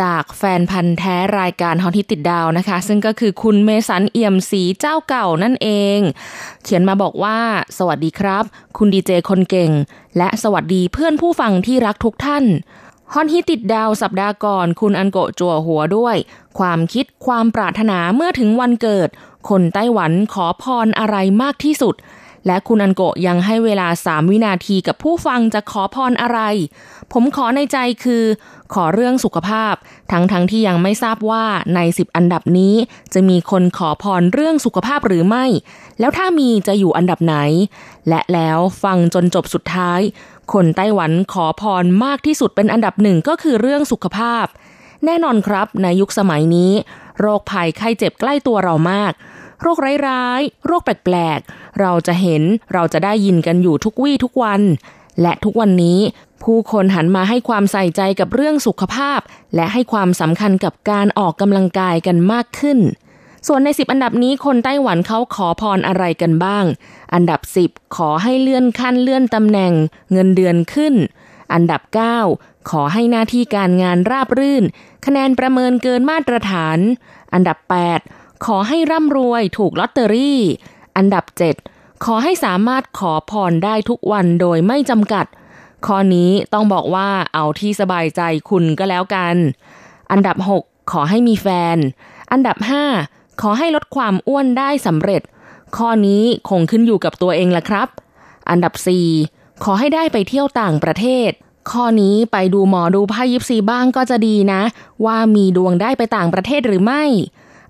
[0.00, 5.98] จากแฟนพันธ์แท้รายการฮอตฮิตติดดาวนะคะ ซึ่งก็คือคุณเมสันเอี่ยมสีเจ้าเก่านั่นเอง
[6.64, 7.38] เขียนมาบอกว่า
[7.78, 8.44] สวัสดีครับ
[8.76, 9.70] คุณดีเจคนเก่ง
[10.18, 12.44] และสวัสดีเพื่อนผู้ฟังที่รักทุกท่าน
[13.12, 16.16] ฮอนฮิตติดดาวสัปดาห์ก่อนคุณอันโกะจั่วหัวด้วย
[16.58, 19.08] ความคิดความปรารถนาเมื่อถึงวันเกิด
[19.48, 21.94] คนไต้หวันขอพรอะไรมากที่สุด
[22.46, 26.40] และคุณอันโกะยังให้เวลา 3 วินาทีกับผู้ฟังจะขอพรอะไร
[27.12, 28.24] ผมขอในใจคือ
[28.74, 29.74] ขอเรื่องสุขภาพ
[30.12, 32.74] ทั้งทั้งที่ยังไม่ทราบว่าใน 10 อันดับนี้
[33.14, 35.44] จะมีคนขอพรเรื่องสุขภาพหรือไม่
[36.00, 37.36] แล้วถ้ามีจะอยู่อันดับไหน
[38.08, 40.00] และแล้วฟังจนจบสุดท้าย
[40.52, 44.46] คนไต้หวันขอพรมากที่สุดเป็นอันดับหนึ่งก็คือเรื่องสุขภาพ
[45.04, 46.72] แน่นอนครับในยุคสมัยนี้
[47.20, 49.12] โรคภัยไข้เจ็บใกล้ตัวเรามาก
[49.60, 52.42] โรคร้ายๆ โรคแปลกๆ เราจะเห็น
[52.72, 54.62] เราจะได้ยินกันอยู่ทุกวี่ทุกวัน
[55.22, 55.98] และทุกวันนี้
[56.42, 59.20] ผู้คนหันมาให้ความใส่ใจกับเรื่องสุขภาพ
[59.54, 62.78] และให้ความสำคัญกับการออกกำลังกายกันมากขึ้น
[63.46, 66.64] ส่วนใน 10 อันดับนี้คนไต้หวันเขาขอพรอะไรกันบ้าง
[67.14, 69.72] อันดับ 10 ขอให้เลื่อนขั้นเลื่อนตำแหน่ง
[70.12, 70.94] เงินเดือนขึ้น
[71.52, 71.82] อันดับ
[72.26, 74.64] 9ขอให้หน้าที่การงานราบรื่น
[75.06, 76.78] คะแนนประเมินเกินมาตรฐาน
[77.32, 77.58] อันดับ
[77.98, 80.40] 8 ขอให้ร่ำรวยถูกลอตเตอรี่
[80.96, 81.24] อันดับ
[81.64, 85.26] 7 ขอให้สามารถขอพรได้ทุกวันโดยไม่จำกัด
[85.86, 88.20] ข้อนี้ต้องบอกว่าเอาที่สบายใจ
[88.50, 89.36] คุณก็แล้วกัน
[90.10, 91.76] อันดับ 6 ขอให้มีแฟน
[92.32, 92.56] อันดับ
[92.98, 95.22] 5 ขอให้ลดความอ้วนได้สำเร็จ
[95.76, 97.88] ข้อนี้คงขึ้นอยู่กับตัวเองละครับ
[98.50, 98.74] อันดับ
[99.18, 101.30] 4 ขอให้ได้ไปเที่ยวต่างประเทศ
[101.70, 104.62] ข้อนี้ไปดูหมอดูไพ่ยิปซีบ้างก็จะดีนะ
[105.04, 107.04] ว่ามีดวงได้ไปต่างประเทศหรือไม่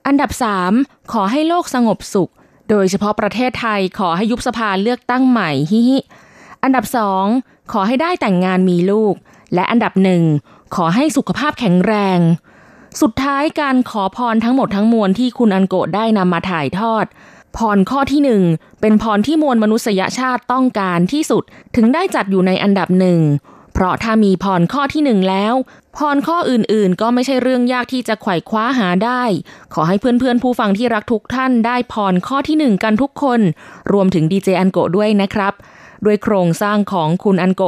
[0.06, 0.30] อันดับ
[0.72, 2.30] 3 ขอให้โลกสงบสุข
[2.70, 5.98] โดยเฉพาะประเทศไทยขอให้ยุบสภาเลือกตั้งใหม่ฮิฮิ
[6.62, 6.84] อันดับ
[7.28, 9.14] 2 ขอให้ได้แต่งงานมีลูก
[9.54, 10.22] และอันดับหนึ่ง
[10.74, 12.18] ขอให้สุขภาพแข็งแรง
[13.00, 17.04] สุดท้ายการขอพรทั้งหมดทั้งมวลที่คุณอันโกะได้นำมาถ่ายทอด
[17.56, 18.42] พรข้อที่หนึ่ง
[18.80, 21.42] เป็นพรที่มวลมนุษยชาติต้องการที่สุด
[21.76, 23.20] ถึงได้จัดอยู่ในอันดับหนึ่ง
[23.74, 25.54] เพราะถ้ามีพรข้อที่หนึ่งแล้ว
[25.96, 29.22] พรข้ออื่นๆ ก็ไม่ใช่เรื่องยากที่จะไขว่คว้าหาได้
[29.74, 33.40] ขอให้เพื่อนๆ ผู้ฟังที่รักทุกท่านได้พรข้อที่หนึ่งกันทุกคน
[33.92, 35.52] รวมถึงดีเจอันโกด้วยนะครับ
[36.04, 37.62] ด้วยโครงสร้างของคุณอันโก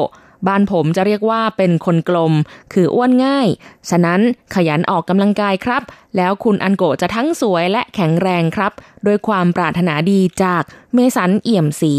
[0.46, 2.32] บ้านผมจะเรียกว่าเป็นคนกลม
[2.72, 3.48] คืออ้วนง่าย
[3.90, 4.20] ฉะนั้น
[4.54, 5.82] ขยันออกกำลังกายครับ
[6.16, 8.72] แล้วคุณอันโกจะทั้งสวยและแข็งแรงครับ
[9.04, 10.62] โดยความปรารถนาดีจาก
[10.94, 11.94] เมสันเอี่ยมสี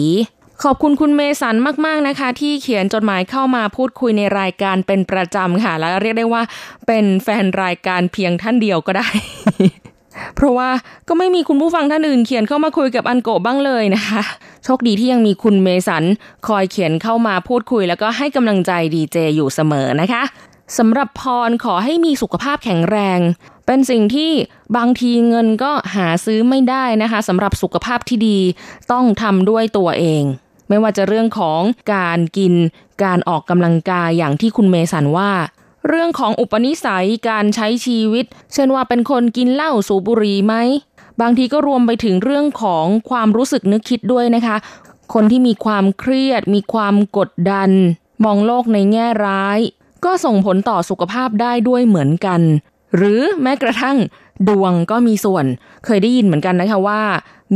[0.63, 6.43] ขอบคุณคุณเมสันมาก ๆ นะคะ ที่เขียนจดหมายเข้ามาพูดคุยในรายการเป็นประจำค่ะ และเรียกได้ว่า
[6.87, 9.07] เป็นแฟนรายการเพียงท่านเดียวก็ได้
[10.35, 10.69] เพราะว่า
[11.07, 14.21] ก็ไม่มีคุณผู้ฟังท่านอื่นเขียนเข้ามาคุยกับอันโกบ้างเลยนะคะ
[14.63, 16.03] โชคดีที่ยังมีคุณเมสัน
[16.47, 20.23] คอยเขียนเข้ามาพูดคุย แล้วก็ให้กำลังใจดีเจอยู่เสมอนะคะ
[20.77, 23.19] สำหรับพรขอให้มีสุขภาพแข็งแรง
[23.65, 24.31] เป็นสิ่งที่
[24.77, 28.39] บางทีเงินก็หาซื้อไม่ได้นะคะสำหรับสุขภาพที่ดี
[28.91, 30.23] ต้องทำด้วยตัวเอง
[30.69, 31.61] ไม่ว่าจะเรื่องของ
[31.93, 32.53] การกิน
[33.03, 35.31] การออกกำลังกายอย่างที่คุณเมสันว่า
[35.87, 40.55] เรื่องของอุปนิสัยการใช้ชีวิต เช่นว่าเป็นคนกินเหล้าสูบบุหรี่ไหม
[41.21, 44.55] บางทีก็รวมไปถึงเรื่องของความรู้สึกนึกคิดด้วยนะคะ
[45.13, 47.69] คนที่มีความเครียด มีความกดดัน
[48.25, 49.59] มองโลกในแง่ร้าย
[50.05, 52.41] ก็ส่งผลต่อสุขภาพได้ด้วยเหมือนกัน
[52.95, 53.97] หรือแม้กระทั่ง
[54.47, 55.45] ดวงก็มีส่วน
[55.85, 57.01] เคยได้ยินเหมือนกันนะคะว่า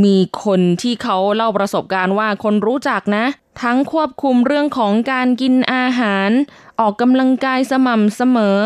[0.04, 3.24] มีคนที่เขาเล่าประสบการณ์ว่าคนรู้จักนะ
[3.62, 6.30] ทั้งควบคุมเรื่องของการกินอาหาร
[6.80, 8.60] ออกกำลังกายสม่ำเสมอ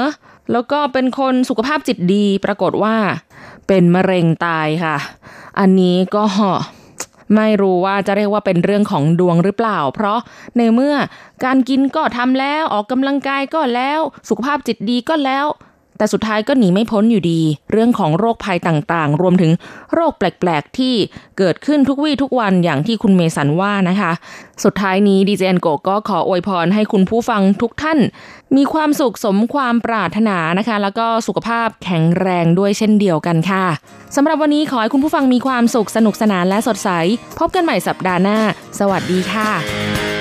[0.52, 2.96] แล้วก็เป็นคนสุขภาพจิตดีปรากฏว่า
[3.66, 4.96] เป็นมะเร็งตายค่ะ
[5.58, 6.24] อันนี้ก็
[7.34, 10.18] ไม่รู้ว่าจะเรียกว่าเป็นเรื่องของดวงหรือเปล่า เพราะ
[10.56, 10.94] ในเมื่อ
[11.44, 15.46] การกินก็ทำแล้วออกกำลังกายก็แล้ว สุขภาพจิตดีก็แล้ว
[15.98, 19.52] แต่สุดท้ายก็หนีไม่พ้นอยู่ดี เรื่องของโรคภัยต่างๆ รวมถึง
[19.94, 20.94] โรคแปลกๆ ที่
[21.38, 24.12] เกิดขึ้นทุกวี่ทุกวันอย่างที่คุณเมสันว่านะคะ
[24.64, 27.98] สุดท้ายนี้ดีเจนโกก็ขออวยพรให้คุณผู้ฟังทุกท่าน
[28.56, 33.64] มีความสุขสมความปรารถนานะคะ แล้วก็สุขภาพแข็งแรงด้วยเช่นเดียวกันค่ะ
[34.16, 36.90] สำหรับวันนี้ขอให้คุณผู้ฟังมีความสุขสนุกสนานและสดใส
[37.38, 38.38] พบกันใหม่สัปดาห์หน้า
[38.78, 40.17] สวัสดีค่ะ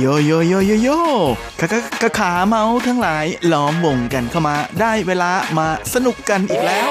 [0.00, 0.88] โยโยโยโยโย
[1.60, 1.66] ขา
[2.02, 6.88] ขาขาเมาทั้งหลายล้อมวงกันเข้ามา ได้เวลามาสนุกกันอีกแล้ว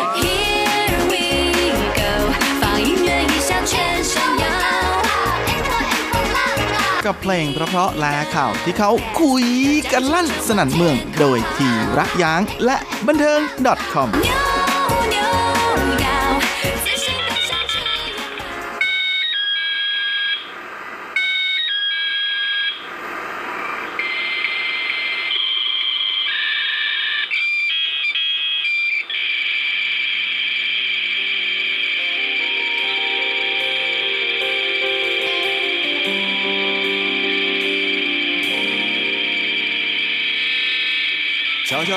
[7.06, 8.92] กับเพลงเพราะๆลาข่าวที่เขา
[9.22, 9.46] คุย
[9.92, 13.40] กันลั่นสนั่นเมือง โดยทีรักยางและบันเทิง
[13.94, 14.10] .com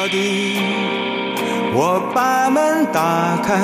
[0.02, 0.58] 悄悄地，
[1.74, 3.54] 我把门打开，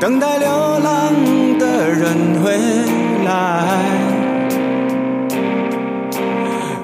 [0.00, 1.12] 等待流浪
[1.58, 2.56] 的人回
[3.26, 3.66] 来。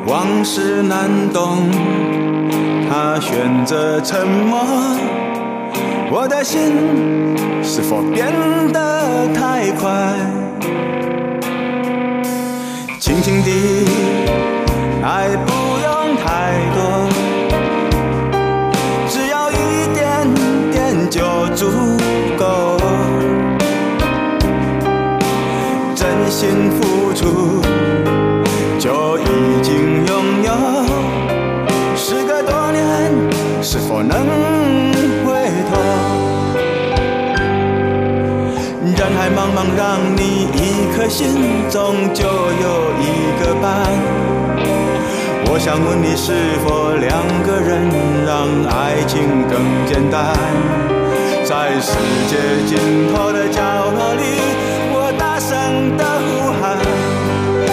[0.07, 1.71] 往事难懂，
[2.91, 4.61] 他选择沉默。
[6.11, 6.61] 我的心
[7.63, 8.31] 是否变
[8.71, 9.89] 得太快？
[12.99, 13.87] 轻轻地，
[15.03, 15.60] 爱不
[34.01, 34.17] 是否能
[35.27, 35.29] 回
[35.69, 35.73] 头？
[38.97, 40.57] 人海茫茫，让你一
[40.97, 41.79] 颗心，终
[42.15, 42.67] 究有
[42.99, 43.05] 一
[43.41, 43.65] 个伴。
[45.53, 46.33] 我想问你，是
[46.65, 47.13] 否两
[47.45, 47.69] 个人
[48.25, 50.35] 让爱情更简单？
[51.45, 51.93] 在世
[52.29, 52.37] 界
[52.67, 53.61] 尽头的角
[53.91, 54.23] 落里，
[54.93, 56.79] 我大声的呼喊，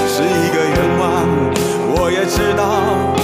[0.08, 1.04] 是一个愿望。
[1.96, 3.16] 我也知道，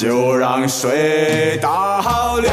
[0.00, 2.50] 就让水倒流，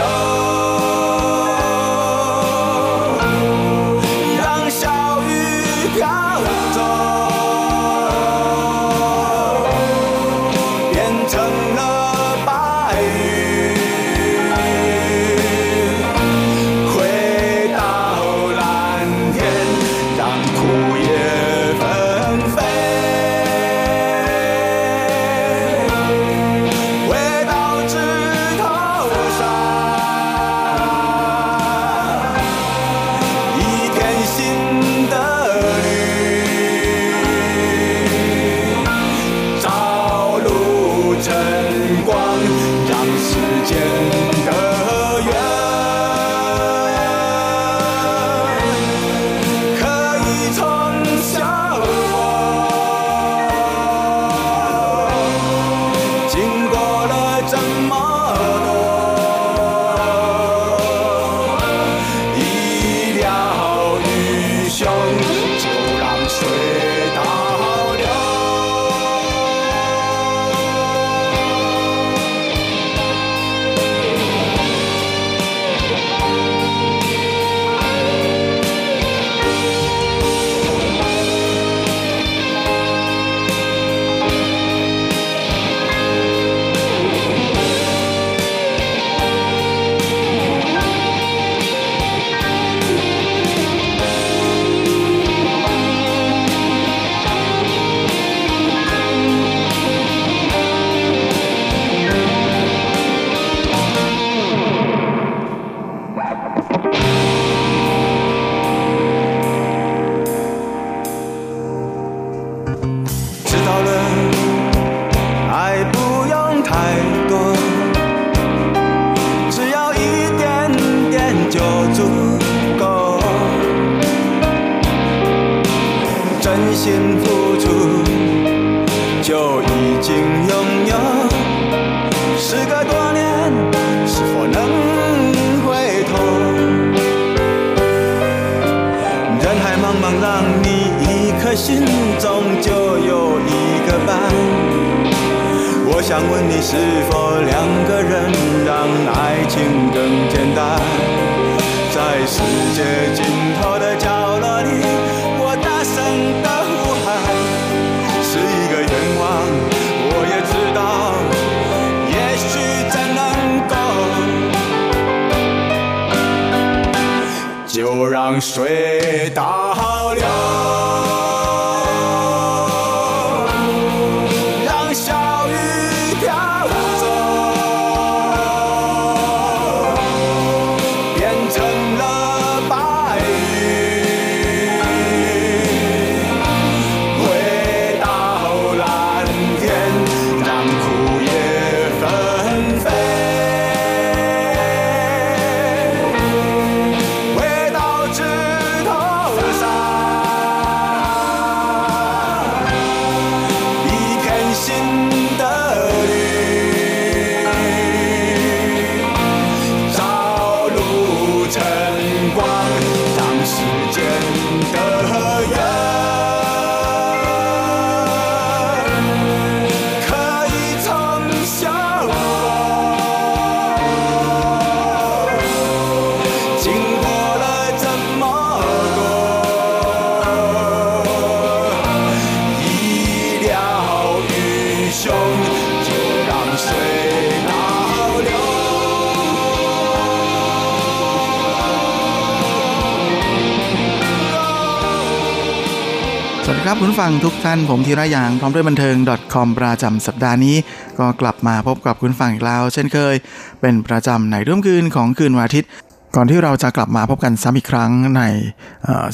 [246.98, 248.96] ผู้ฟังทุกท่านผมธีระยางพร้อมด้วยบันเทิง
[249.34, 250.56] .com ประจำสัปดาห์นี้
[251.00, 253.16] ก็กลับมาพบกับคุณฟังอีกแล้ว เช่นเคย
[253.62, 255.70] เป็นประจำในรุ่มคืนของคืนวันอาทิตย์
[256.16, 258.24] ก่อนที่เราจะกลับมาพบกันซ้ำอีกครั้งใน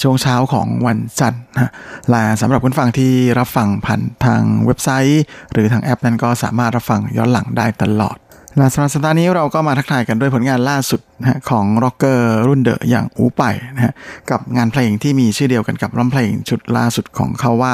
[0.02, 1.72] ช่วงเช้าของวันจันทร์นะ
[2.10, 8.18] และสำหรับคุณฟังที่รับฟังผ่านทางเว็บไซต์ หรือทางแอปนั้นก็สามารถรับฟังย้อนหลังได้ตลอด
[8.58, 13.44] และสำหรับสัปดาห์นี้เราก็มาทักทายกันด้วยผลงานล่าสุดนะของร็อกเกอร์รุ่นเดอะอย่างอูไป
[13.76, 13.94] นะฮะ
[14.32, 17.74] กับงานเพลงที่มีชื่อเดียวกันกับอัลบั้มเพลงชุดล่าสุดของเขาว่า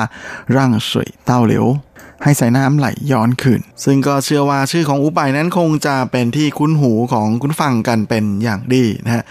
[0.56, 1.66] 讓水倒流
[2.24, 9.24] ให้สายน้ำไหลย้อนคืน ซึ่งก็เชื่อว่าชื่อของอู๋ไป่นั้นคงจะเป็นที่คุ้นหูของคุณฟังกันเป็นอย่างดีนะฮะ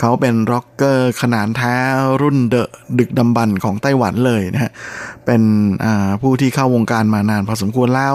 [0.00, 1.74] เขาเป็นร็อกเกอร์ขนานแท้
[2.22, 4.70] รุ่นเดอะดึกดำบรรพ์ของไต้หวันเลยนะฮะ
[5.26, 5.42] เป็น
[6.22, 8.14] ผู้ที่เข้าวงการมานานพอสมควรแล้ว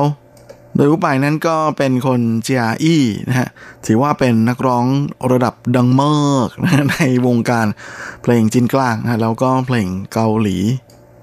[0.76, 3.50] โดยอู๋ไป่นั้นก็เป็นคนเจียอี้นะฮะ
[3.86, 4.86] ถือว่าเป็นนักร้อง
[5.32, 7.68] ระดับดังมากนะในวงการ
[8.24, 10.58] เพลงจีนกลางนะแล้วก็เพลงเกาหลี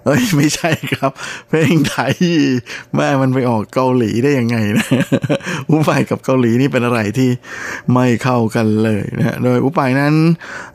[0.06, 1.12] เอ้ยไม่ใช่ครับ
[1.48, 2.12] เพลงไทย
[2.96, 4.86] แม่มันไปออกเกาหลีได้ยังไงนะ
[5.70, 7.30] อุปายกับเกาหลีนี่เป็นอะไรที่
[7.94, 10.14] ไม่เข้ากันเลยนะฮะโดยอุปายนั้น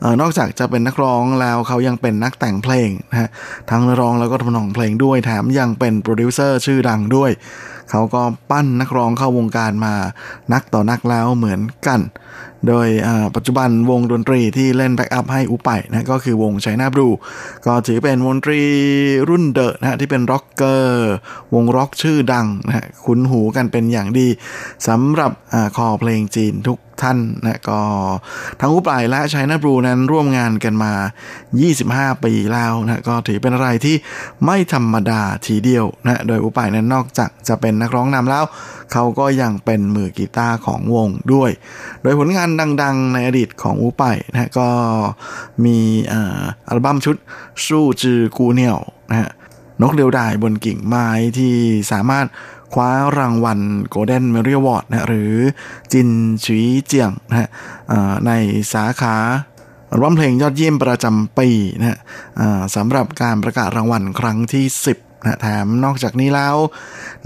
[0.04, 3.28] อนอกจากจะเป็นนักร้องแล้วเขายังเป็นนักแต่งเพลงนะฮะ
[3.70, 7.30] ทั้งร้องแล้วก็ทำนองเพลงด้วยแถมยังเป็นโปรดิวเซอร์ชื่อดังด้วย
[7.92, 9.94] เขาก็ปั้นนักร้องเข้าวงการมา
[10.52, 12.00] นักต่อนักแล้วเหมือนกัน
[12.68, 12.88] โดย
[13.36, 17.08] ปัจจุบันวงดนตรีที่เล่น backup ให้อู๋ไป่นะก็คือวง China Blue
[17.66, 18.60] ก็ถือเป็นวงดนตรี
[19.28, 21.12] รุ่นเดอะนะที่เป็นร็อกเกอร์
[21.54, 24.28] วงร็อกชื่อดังนะคุ้นหูกันเป็นอย่างดี
[24.88, 27.80] สำหรับคอเพลงจีนทุก ท่านนะก็
[28.60, 30.92] ทั้งอู๋ไป่และ China Blue นั้นร่วมงานกันมา
[31.58, 33.96] 25 ปีแล้วนะก็ถือเป็นอะไรที่
[34.46, 38.44] ไม่ธรรมดาทีเดียวนะโดยอุปายนั้นนอกจากจะเป็นนักร้องนำแล้ว
[38.92, 41.50] เขาก็ยังเป็นมือกีตาร์ของวงด้วย
[42.02, 42.48] โดยผลงาน
[42.82, 44.68] ดังๆในอดีตของอูไปนะฮะก็
[45.64, 45.78] มี
[46.12, 47.16] อัลบั้มชุด
[47.66, 48.78] สู้จือกูเหนียว
[49.10, 49.30] นะฮะ
[49.82, 51.54] นกเดียวดายบนกิ่งไม้ที่
[51.92, 52.26] สามารถ
[52.74, 53.58] คว้ารางวัล
[53.94, 55.34] Golden m e r i Award นะหรือ
[55.92, 56.08] จิน
[56.44, 57.48] ชุยเจียงนะฮะ
[58.26, 58.30] ใน
[58.72, 59.16] สาขา
[59.90, 61.48] อัลบั้มเพลงยอดเยี่ยมประจำปี
[61.78, 61.98] นะฮะ
[62.76, 64.64] สำหรับการประกาศรางวัลครั้งที่
[64.96, 66.56] 10นะแถมนอกจากนี้แล้ว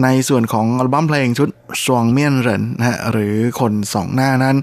[0.03, 1.49] ในส่วนของอัลบั้มเพลงชุด
[1.85, 4.57] สวงเมียนเหรินนะหรือคนสองหน้านั้น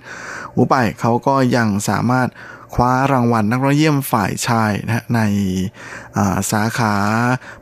[0.55, 2.27] อูไปเขาก็ยังสามารถ
[2.73, 6.93] คว้ารางวัลนักร้องเยี่ยมฝ่ายชายนะฮะในาสาขา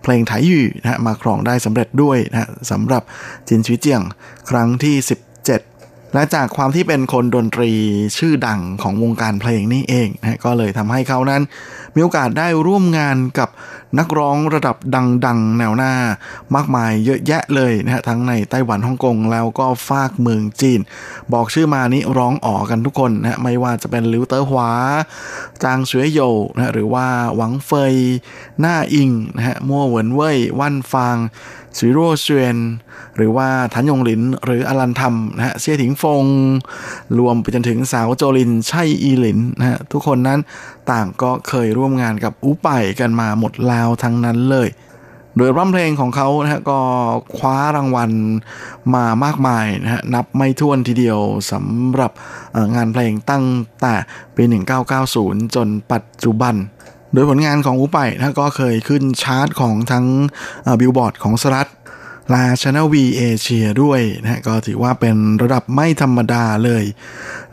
[0.01, 3.03] เพลงไทยอยู่นะฮะมาครองได้สำเร็จด้วยนะฮะสำหรับ
[3.47, 4.01] จินชีเจียง
[4.49, 7.71] ครั้งที่ 17 และจากความที่เป็นคนดนตรี
[8.17, 11.41] ชื่อดังของวงการเพลงนี่เองนะก็เลยทำให้เขานั้น
[11.95, 13.49] มีโอกาสได้ร่วมงานกับ
[13.99, 14.75] นักร้องระดับ
[15.25, 15.93] ดังๆ แนวหน้า
[16.55, 20.79] มากมายเยอะแยะเลยนะฮะทั้งในไต้หวันฮ่องกงแล้วก็ฟากเมืองจีน
[21.33, 24.71] บอกชื่อมานี้ร้องอ๋อกันทุกคนนะฮะไม่ว่าจะเป็นลิวเตอร์หวา
[25.63, 26.19] จางเสวยโย
[26.55, 27.95] นะฮะหรือว่าหวังเฟย
[28.59, 31.17] หน้าอิงนะฮะมั่วเหวินเว่ยวันฟาง
[31.77, 32.57] สุยโรเซียน
[33.17, 36.25] หรือว่าทันยงหลิน หรืออลันทำนะฮะเซี่ยถิงฟง
[37.19, 40.39] รวมไปจนถึงสาวโจลินใช่อีหลินนะฮะทุกคนนั้น
[40.91, 42.67] ต่างก็เคยร่วมงานกับอูไป
[42.99, 44.69] กันมาหมดแล้วทั้งนั้นเลย
[45.37, 46.79] โดยร่ำเพลงของเขานะฮะก็
[47.37, 48.11] คว้ารางวัล
[48.93, 51.19] มามากมายนะฮะนับไม่ถ้วนทีเดียว
[51.51, 52.11] สำหรับ
[52.75, 53.45] งานเพลงตั้ง
[53.81, 53.93] แต่
[54.35, 54.43] ปี
[54.99, 56.55] 1990 จนปัจจุบัน
[57.13, 60.05] โดยผลงานของอุไปนะก็เคยขึ้นชาร์ตของทั้ง
[60.79, 61.67] บิลบอร์ดของสรัฐ
[62.33, 66.83] ลาช Channel V เอเชียด้วยนะก็ถือว่าเป็นระดับไม่ธรรมดาเลย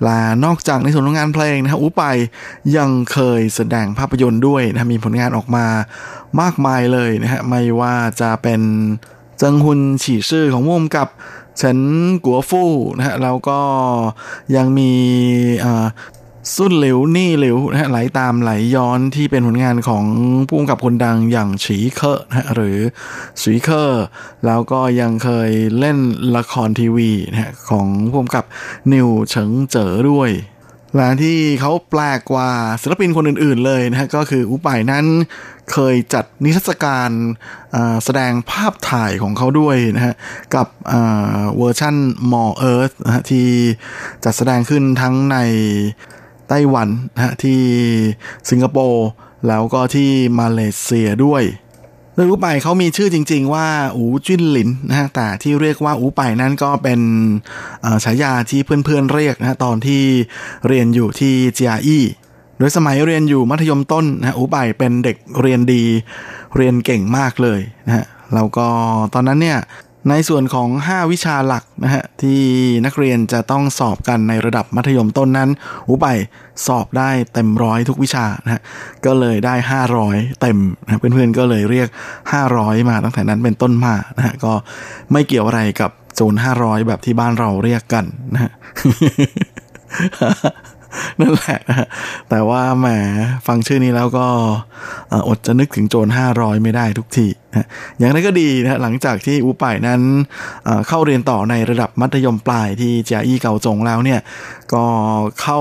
[0.07, 2.03] ลานอกจากในส่วนของงานเพลงนะฮะอุไป
[2.77, 5.67] ยังเคยแสดงภาพยนตร์ด้วยนะมีผลงานออกมา
[6.41, 8.61] มากมายเลยนะฮะไม่ว่าจะเป็น
[9.39, 11.09] เจิงฮุนฉี่ชื่อของม่มกับ
[11.59, 11.79] เฉิน
[12.25, 13.61] กัวฟู่นะฮะแล้วก็
[14.57, 14.93] ยังมี
[16.57, 20.05] สุดเหลวนี่เหลวนะฮะไหลตามไหลย้อนที่เป็นผลงานของ
[20.49, 22.79] ผู้กำกับคนดังอย่างฉีเคอร์นะฮะหรือ
[23.43, 24.05] สีเคอร์
[24.47, 25.99] แล้วก็ยังเคยเล่น
[26.37, 28.45] ละครทีวีนะฮะของผู้กำกับ
[28.93, 30.31] นิวเฉิงเจ๋อด้วย
[30.95, 32.51] และที่เขาแปลกกว่า
[32.83, 35.05] ศิลปินคนอื่นๆเลยนะฮะก็คืออุปายนั้น
[35.73, 37.11] เคยจัดนิทรรศการ
[38.05, 40.15] แสดงภาพถ่ายของเขาด้วยนะฮะ
[40.55, 40.67] กับ
[41.57, 41.97] เวอร์ชั่น
[42.33, 43.47] มอเอิร์ธนะฮะที่
[44.25, 45.37] จัดแสดงขึ้นทั้งใน
[46.49, 47.61] ไต้หวันนะฮะที่
[48.51, 49.09] สิงคโปร์
[49.49, 51.45] แล้วก็ที่มาเลเซียด้วย
[52.15, 57.01] โดยอูไปเขามีชื่อจริง ๆ ว่าอูจิ้นหลินนะฮะแต่ที่เรียกว่าอูไปนั้นก็เป็น
[58.05, 60.03] ฉายาที่เพื่อนๆเรียกนะตอนที่
[60.69, 61.99] เรียนอยู่ที่จีอาอี
[62.59, 65.83] โดยสมัยเรียนอยู่มัธยมต้นนะอูไปเป็นเด็กเรียนดี
[66.57, 68.67] เรียนเก่งมากเลยนะฮะแล้วก็
[69.15, 69.59] ตอนนั้นเนี่ย
[70.09, 72.41] ในส่วนของ 5 วิชาหลักนะฮะที่
[72.87, 75.51] นักเรียนจะต้องสอบกันในระดับมัธยมต้นนั้น
[75.89, 76.07] อุไป
[76.67, 78.61] สอบได้เต็มร้อยทุกวิชานะฮะ
[79.05, 79.55] ก็เลยได้
[79.99, 81.89] 500 เต็มนะเพื่อนๆก็เลยเรียก
[82.39, 84.53] 500 มาตั้งแต่นั้นเป็นต้นมานะฮะก็
[85.13, 88.53] ไม่เกี่ยวอะไรกับโจน500 แบบที่บ้านเราเรียกกันนะฮะ
[91.21, 91.89] นั่นแหละนะ
[92.31, 92.87] แต่ว่าแหม
[93.47, 94.27] ฟังชื่อนี้แล้วก็
[95.29, 97.27] อดจะนึกถึงโจร500 ไม่ได้ทุกที
[97.99, 100.01] อย่างไรก็ดีนะหลังจากที่อูป่ายนั้น
[100.89, 104.21] เข้าเรียนต่อในระดับมัธยมปลายที่เจียอี้เกาจงแล้วเนี่ย
[104.75, 104.85] ก็
[105.41, 105.61] เข้า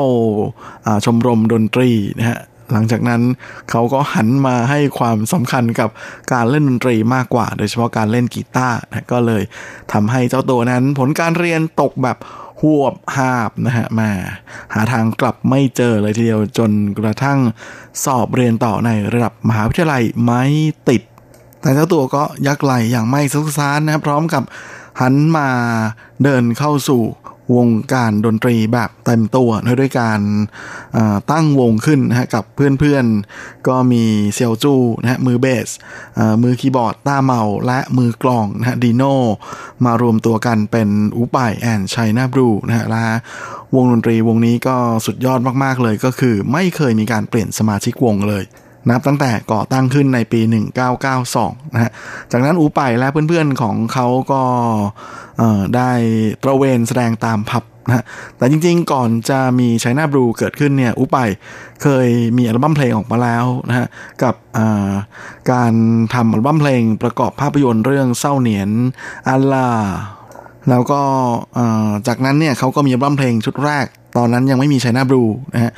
[1.06, 2.40] ชมรมดนตรีนะฮะ
[2.74, 3.22] หลังจากนั้น
[3.70, 5.90] เขาก็หันมาให้ความสำคัญกับ
[6.34, 9.44] การเล่นดนตรีมากกว่า โดยเฉพาะการเล่นกีตาร์นะก็เลย
[9.94, 12.18] ทำให้เจ้าตัวนั้นผลการเรียนตกแบบ
[12.62, 14.10] หวบหาบนะฮะมา
[14.74, 17.40] หาทางกลับไม่เจอเลยทีเดียวจนกระทั่ง
[18.04, 20.44] สอบเรียนต่อในระดับมหาวิทยาลัยไม่
[20.90, 21.02] ติด
[21.62, 24.43] แต่เจ้าตัวก็ยักไหลอย่างไม่ซุกซานนะพร้อมกับ
[25.01, 25.49] หันมา
[26.24, 27.03] เดินเข้าสู่
[27.55, 29.49] วงการดนตรีแบบเต็มตัว
[29.80, 30.20] ด้วยการ
[31.32, 34.03] ตั้งวงขึ้นนะฮะกับเพื่อนๆ ก็มี
[34.34, 35.70] เซียวจูนะฮะมือเบส
[36.43, 39.03] มือคีย์บอร์ดต้าเมาและมือกลองนะฮะดีโน
[39.86, 43.05] มารวมตัวกันเป็นอูปายแอนชัยนาบรูนะฮะและ
[43.76, 48.43] วงดนตรีวงนี้ก็สุดยอดมากๆเลยก็คือไม่เคยมีการเปลี่ยนสมาชิกวงเลย
[48.90, 50.42] นับตั้งแต่ก่อตั้งขึ้นในปี
[51.08, 51.92] 1992 นะฮะ
[52.32, 54.44] จากนั้นอูไปและเพื่อนๆของเขาก็
[55.76, 55.92] ได้
[56.44, 58.06] ตระเวนแสดงตามพับนะ
[58.38, 61.18] แต่จริงๆก่อนจะมีชัยนาบลูเกิดขึ้นเนี่ยอูไป
[61.84, 62.08] เคย
[62.38, 63.88] มีอัลบั้มเพลงออกมาแล้วนะฮะ
[64.24, 64.36] กับ
[65.52, 65.74] การ
[66.14, 68.70] ทำอัลบั้มเพลงประกอบภาพยนตร์เรื่องเศร้าเหนียน
[69.30, 69.68] อัลลา
[70.70, 71.01] แล้วก็
[72.07, 73.86] จากนั้นเนี่ยเขาก็มีอัลบั้มเพลงชุดแรก
[74.18, 75.72] ตอนนั้นยังไม่มี China Blue นะฮะ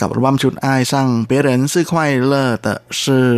[0.00, 3.28] กับอัลบั้มชุด愛上別人是快樂的事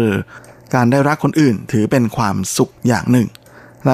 [0.74, 3.28] การได้รักคนอื่นถือเป็นความสุขอย่างหนึ่ง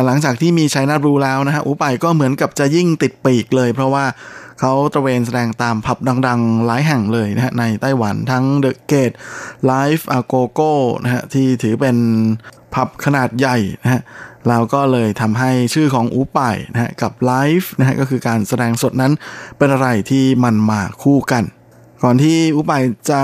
[0.07, 4.05] หลังจากที่มี China Blue แล้วนะฮะอู๋ไป่ก็เหมือนกับจะยิ่งติดปีกเลย เพราะว่า
[4.61, 9.13] เขาตระเวนแสดงตามผับดังๆ หลายแห่งเลยนะฮะในไต้หวันทั้ง The Gate
[9.67, 11.97] Live A Go Goนะฮะที่ถือเป็น
[12.75, 14.01] ผับขนาดใหญ่นะฮะ
[14.49, 19.13] เราก็เลยทำให้ชื่อของอูป่ายนะฮะกับไลฟ์นะฮะก็คือการแสดงสดนั้น
[19.59, 21.45] เป็นอะไรที่มันมาคู่กัน
[22.03, 23.23] ก่อนที่อูป่ายจะ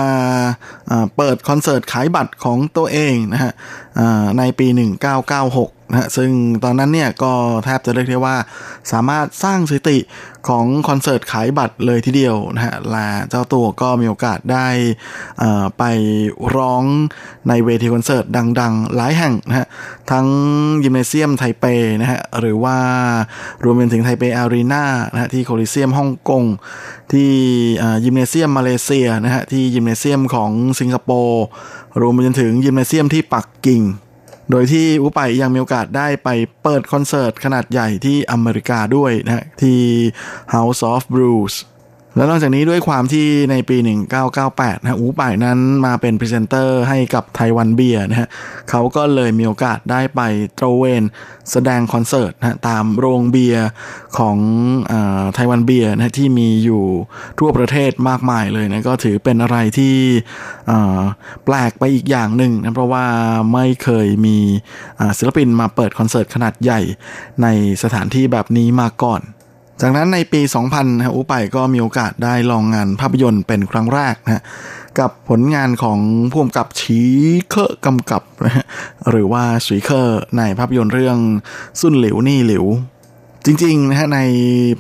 [1.17, 3.53] เปิดคอนเสิร์ตขายบัตรของตัวเองนะฮะ
[4.39, 4.67] ในปี
[5.27, 6.31] 1996 นะฮะซึ่ง
[6.65, 7.33] ตอนนั้นเนี่ยก็
[7.65, 8.37] แทบจะเรียกได้ว่า
[8.93, 9.99] สามารถสร้างสถิติ
[10.49, 14.67] ของคอนเสิร์ตขายบัตรเลยทีเดียวนะฮะและเจ้าตัวก็มีโอกาสได้
[15.79, 15.83] ไป
[16.57, 16.85] ร้อง
[17.49, 18.25] ในเวทีคอนเสิร์ต
[18.61, 19.67] ดังๆ หลายแห่งนะฮะ
[20.11, 20.27] ทั้ง
[20.85, 21.65] ยิมเนเซียมไทเป
[22.01, 22.79] นะฮะหรือว่า
[23.63, 26.45] รวมไปถึงไทเปอารีนานะฮะที่โคลิเซียมฮ่องกง
[27.13, 27.31] ที่
[28.05, 31.45] ยิมเนเซียมมาเลเซียนะฮะที่ยิมเนเซียมของสิงคโปร์
[32.01, 33.83] รวมไปจนถึงยิมเนเซียมที่ปักกิ่ง
[34.51, 36.29] โดยที่อู๋ไป่ยังมีโอกาสได้ไป
[36.63, 39.79] เปิดคอนเสิร์ตขนาดใหญ่ที่อเมริกาด้วยนะที่
[40.55, 41.55] House of Blues
[42.17, 43.77] แล้วนอกจากนี้ด้วยความที่ในปี
[44.31, 48.29] 1998 นะอู๋ไป่นั้นมาเป็นพรีเซนเตอร์ให้กับ Taiwan Beer นะฮะ
[48.71, 50.21] เขาก็เลยมีโอกาสได้ไป
[50.59, 51.03] ตระเวน
[51.53, 53.67] แสดงคอนเสิร์ตนะตามโรงเบียร์
[54.19, 54.37] ของ
[55.35, 56.85] Taiwan Beer นะที่มีอยู่
[57.39, 59.95] ทั่วประเทศมากมายเลยนะก็ถือเป็นอะไรที่
[61.45, 63.07] แปลกไปอีกอย่างหนึ่งนะเพราะว่า
[63.53, 64.37] ไม่เคยมี
[65.19, 66.81] ศิลปินมาเปิดคอนเสิร์ตขนาดใหญ่
[67.43, 67.47] ใน
[67.83, 69.23] สถานที่แบบนี้มาก่อน
[69.81, 74.43] จากนั้นในปี 2000นะอูไปก็มีโอกาสได้ลองงานภาพยนตร์เป็นครั้งแรกนะ
[74.99, 75.99] กับผลงานของ
[76.31, 77.01] ผู้กำกับชี
[77.49, 78.23] เคอร์กำกับ
[79.11, 81.19] หรือว่าชีเคอร์ในภาพยนตร์เรื่อง
[81.81, 82.65] สุนหลิวนี่หลิว
[83.45, 84.21] จริงๆนะฮะใน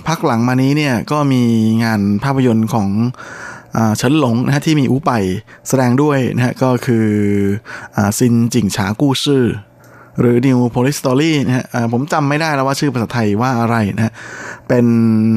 [0.06, 1.42] พักหลังมานี้เนี่ยก็มี
[1.84, 2.88] งานภาพยนตร์ของ
[3.96, 5.12] เฉินหลงนะฮะที่มีอูไป
[5.68, 7.06] แสดงด้วยนะฮะก็คือ
[7.96, 9.44] อซินจิงฉากู้ชื่อ
[10.20, 14.12] หรือ New Police Story นะฮะผมจำไม่ได้แล้วว่าชื่อภาษาไทยว่าอะไรนะฮะ
[14.68, 14.86] เป็น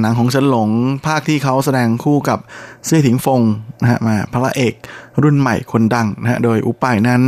[0.01, 0.69] หนังของเฉินหลง
[1.07, 2.39] ภาคที่เขาแสดงคู่กับ
[2.85, 3.41] เซี่ยถิงฟง
[3.81, 4.73] นะฮะมาพระเอก
[5.23, 7.23] รุ่นใหม่คนดังนะฮะโดยอุปไปนั้น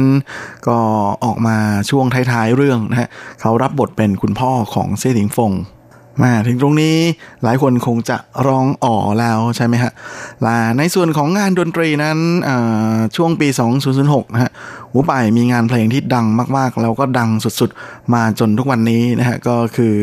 [0.67, 0.77] ก็
[1.23, 1.57] ออกมา
[1.89, 3.09] ช่วงท้ายๆเรื่องนะฮะ
[3.41, 5.53] เขารับบทเป็นคุณพ่อของเซี่ยถิงฟง
[6.23, 6.95] มาถึงตรงนี้
[7.43, 9.91] หลายคนคงจะร้องอ๋อแล้วใช่ไหมฮะ
[10.43, 12.17] และในส่วนของงานดนตรีนั้น
[13.15, 13.47] ช่วงปี
[13.91, 14.51] 2006นะฮะ
[14.93, 16.25] หูป่ายมีงานเพลงที่ดัง
[16.57, 19.97] มากๆ แล้วก็ดังสุดๆ มาจนทุกวันนี้นะฮะก็คือ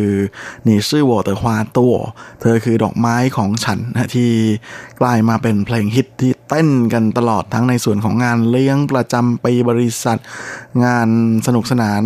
[0.66, 1.94] นี่ชื่อวอเตอร์ควาตัว
[2.40, 4.30] เธอคือดอกไม้ของฉันนะที่
[5.00, 10.18] กลายมาเป็นเพลงฮิตที่เต้นกันตลอดทั้งในส่วนของงานเลี้ยงประจำปีบริษัท
[10.84, 11.08] งาน
[11.46, 12.02] สนุกสนาน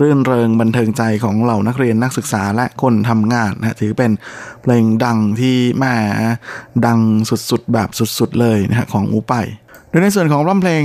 [0.00, 4.12] รื่นเริงบันเทิงใจของเหล่านักเรียนนักศึกษาและคนทำงานนะถือเป็น
[4.62, 5.94] เพลงดังที่แม่
[6.86, 6.98] ดัง
[7.50, 9.34] สุดๆ แบบสุดๆ เลยนะฮะของอูไป
[9.92, 10.84] โดยในส่วนของร้องเพลง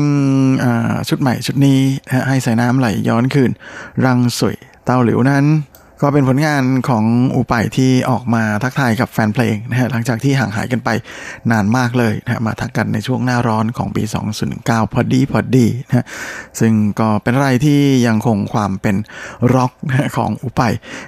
[1.10, 1.80] ชุดใหม่ชุดนี้
[2.28, 3.52] ให้ใส่น้ำไหลย้อนคืน
[4.06, 4.56] รังสวย
[4.86, 5.46] เต้าหลิวนั้น
[6.02, 7.06] ก็เป็นผลงานของ
[7.36, 10.90] อูไปที่ออกมาทักทายกับแฟนเพลงนะฮะหลังจากที่ห่างหายกันไป
[11.52, 14.04] นานมากเลยนะมาทักกันในช่วงหน้าร้อนของปี
[14.48, 16.06] 2019 พอดีพอดีนะ
[16.60, 18.96] ซึ่งก็เป็นอะไรที่ยังคงความเป็น
[19.54, 19.72] ร็อก
[20.18, 20.62] ของอูไป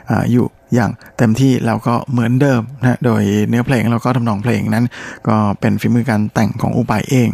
[0.09, 0.45] ออยู่
[0.75, 4.85] อย่างเต็มที่แล้วก็เหมือนเดิมนะโดยเนื้อเพลงแล้วก็ทำนองเพลงนั้น
[5.27, 7.29] ก็เป็นฝีมือการแต่งของอูไปเอง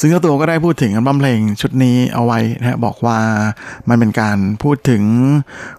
[0.00, 3.18] ซึ่งเจ้าตัวก็ได้พูดถึงอัลบั้มเพลงชุดนี้เอาไว้นะบอกว่า
[3.88, 5.02] มันเป็นการพูดถึง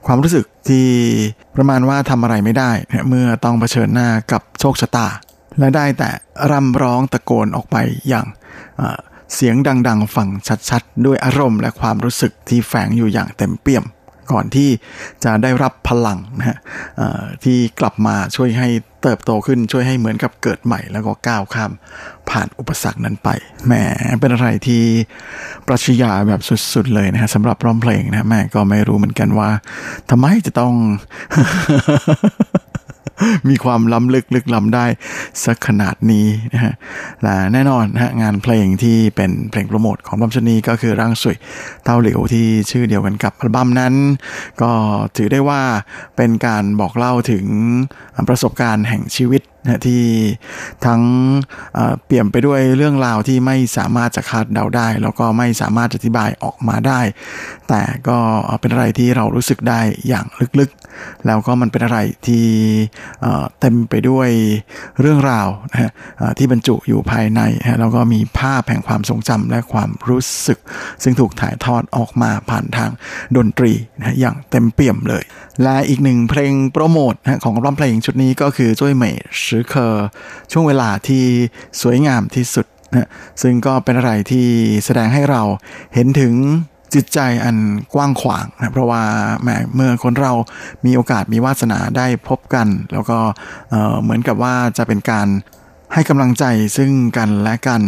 [0.06, 0.88] ความรู้สึกที่
[1.56, 5.08] ประมาณว่าทำอะไรไม่ได้นะเมื่อต้องเผชิญหน้ากับโชคชะตา
[5.60, 6.10] และได้แต่
[6.52, 7.76] ร่ำร้องตะโกนออกไป
[8.10, 8.26] อย่าง
[9.34, 9.56] เสียง
[9.88, 10.28] ดัง ๆ ฟัง
[10.70, 13.84] ชัด ๆ ด้วยอารมณ์และความรู้สึกที่แฝงอยู่อย่างเต็มเปี่ยม
[14.32, 14.70] ก่อนที่
[15.24, 16.58] จะได้รับพลังนะฮะ
[17.44, 18.70] ที่กลับมาช่วยให้
[19.04, 21.72] เติบโตขึ้นช่วยให้เหมือนกับเกิดใหม่ แล้วก็ก้าวข้าม
[22.30, 23.30] ผ่านอุปสรรคนั้นไป
[23.66, 23.74] แหม
[24.20, 24.84] เป็นอะไรที่
[25.68, 26.42] ปรัชญาแบบ
[26.74, 29.50] สุดๆเลยนะฮะสำหรับร้องเพลงนะแม่ก็ไม่รู้เหมือนกันว่า
[30.10, 30.74] ทำไมจะต้อง
[33.50, 34.86] มีความล้ำลึกลึกล้ำได้
[35.46, 36.74] สักขนาดนี้นะฮะ
[37.24, 41.38] และแน่นอนนะงานเพลงที่เป็นเพลงโปรโมทของบัมชนีก็คือร่างสวย
[41.84, 43.94] เต้าเหลียวที่ชื่อเดียวกันกับอัลบั้มนั้น
[44.62, 44.72] ก็
[45.18, 45.62] ถือได้ว่า
[46.18, 47.46] เป็นการบอกเล่าถึง
[48.28, 50.04] ประสบการณ์แห่งชีวิตนะที่
[50.86, 51.02] ทั้ง
[52.06, 57.02] เปลี่ยนไปด้วยเรื่องราวที่ไม่สามารถจะคาดเดาได้ แล้วก็ไม่สามารถอธิบายออกมาได้
[57.70, 58.18] แต่ก็
[58.60, 60.26] เป็นอะไรที่เรารู้สึกได้อย่าง
[60.60, 62.46] ลึกๆ แล้วก็มันเป็นอะไรที่
[63.60, 64.30] เต็มไปด้วย
[65.02, 65.92] เรื่องราวนะ
[66.38, 67.42] ที่บรรจุอยู่ภายใน
[67.80, 70.60] แล้วก็มีภาพแห่งความทรงจำและความรู้สึก
[71.04, 72.92] ซึ่งถูกถ่ายทอดออกมาผ่านทาง
[73.38, 75.24] ดนตรีนะอย่างเต็มเปี่ยมเลย
[75.64, 79.16] และอีกหนึ่งเพลงโปรโมทของร้องเพลงชุดนี้ก็คือจ้วยเหมย
[79.50, 79.96] ชือเคอ
[80.52, 81.24] ช่วงเวลาที่
[81.82, 83.10] สวยงามที่สุดนะ
[83.42, 84.48] ซึ่งก็เป็นอะไรที่
[84.86, 85.42] แสดงให้เรา
[85.94, 86.34] เห็นถึง
[86.94, 87.58] จิตใจอัน
[87.94, 89.04] กว้างขวางนะเพราะว่า
[89.44, 90.34] แม้เมื่อคนเรา
[90.86, 93.20] มีโอกาสมีวาสนาได้พบกัน แล้วก็
[94.02, 95.28] เหมือนกับว่าจะเป็นการ
[95.94, 96.46] ให้กำลังใจ
[96.78, 97.82] ซึ่งกันและกัน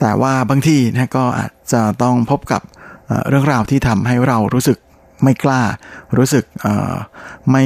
[0.00, 2.62] แต่ว่าบางทีนะก็อาจจะต้องพบกับ
[3.28, 4.78] เรื่องราวที่ทำให้เรารู้สึก
[5.22, 5.62] ไม่กล้า
[6.16, 6.44] รู้สึก
[7.50, 7.64] ไม่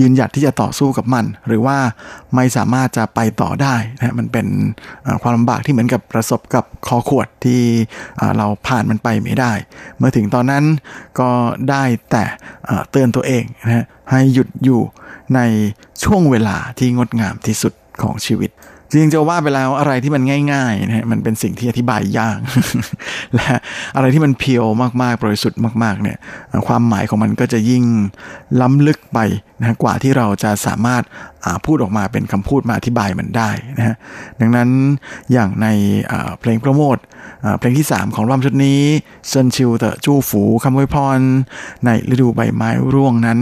[0.00, 1.78] ยืนหยัดที่จะต่อสู้กับมัน หรือว่า
[2.34, 4.46] ไม่สามารถจะไปต่อได้นะมันเป็น
[5.22, 7.62] ความลำบากที่เหมือนกับประสบกับคอขวดที่
[8.36, 9.52] เราผ่านมันไปไม่ได้
[9.98, 10.64] เมื่อถึงตอนนั้น
[11.20, 11.30] ก็
[11.70, 12.24] ได้แต่
[12.90, 14.80] เตือนตัวเองนะให้หยุดอยู่
[15.34, 15.40] ใน
[16.04, 17.72] ช่วงเวลาที่งดงามที่สุด
[18.02, 18.50] ของชีวิต
[18.90, 20.22] จริงจะว่าไปแล้วอะไรที่มัน
[20.52, 22.38] ง่ายๆนะมันเป็นสิ่งที่อธิบายยาก
[23.34, 23.48] และ
[23.96, 24.66] อะไรที่มันเพียว
[25.02, 26.18] มากๆบริสุทธิ์มาก ๆ เนี่ย
[26.66, 27.84] ความหมายของมันก็จะยิ่ง
[28.60, 29.18] ล้ำลึกไป
[29.60, 31.02] นะกว่าที่เราจะสามารถ
[31.66, 33.96] พูดออกมาเป็นคำพูดมาอธิบายมันได้นะฮะ
[34.40, 34.68] ดังนั้น
[35.32, 35.66] อย่างใน
[36.40, 36.98] เพลงโปรโมท
[37.58, 38.80] เพลงที่ 3 ของอัลบั้มชุดนี้
[39.28, 41.18] เซินชิวเตจู้ฝูคำวยพร
[41.84, 43.38] ในฤดูใบไม้ร่วงนั้น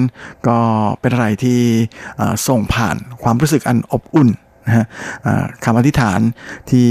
[0.48, 0.58] ก็
[1.00, 1.60] เป็นอะไรที่
[2.48, 4.30] ส่งผ่านความรู้สึกอันอบอุ่น
[4.66, 4.84] นะฮะ
[5.64, 6.20] คำอธิษฐาน
[6.70, 6.88] ที่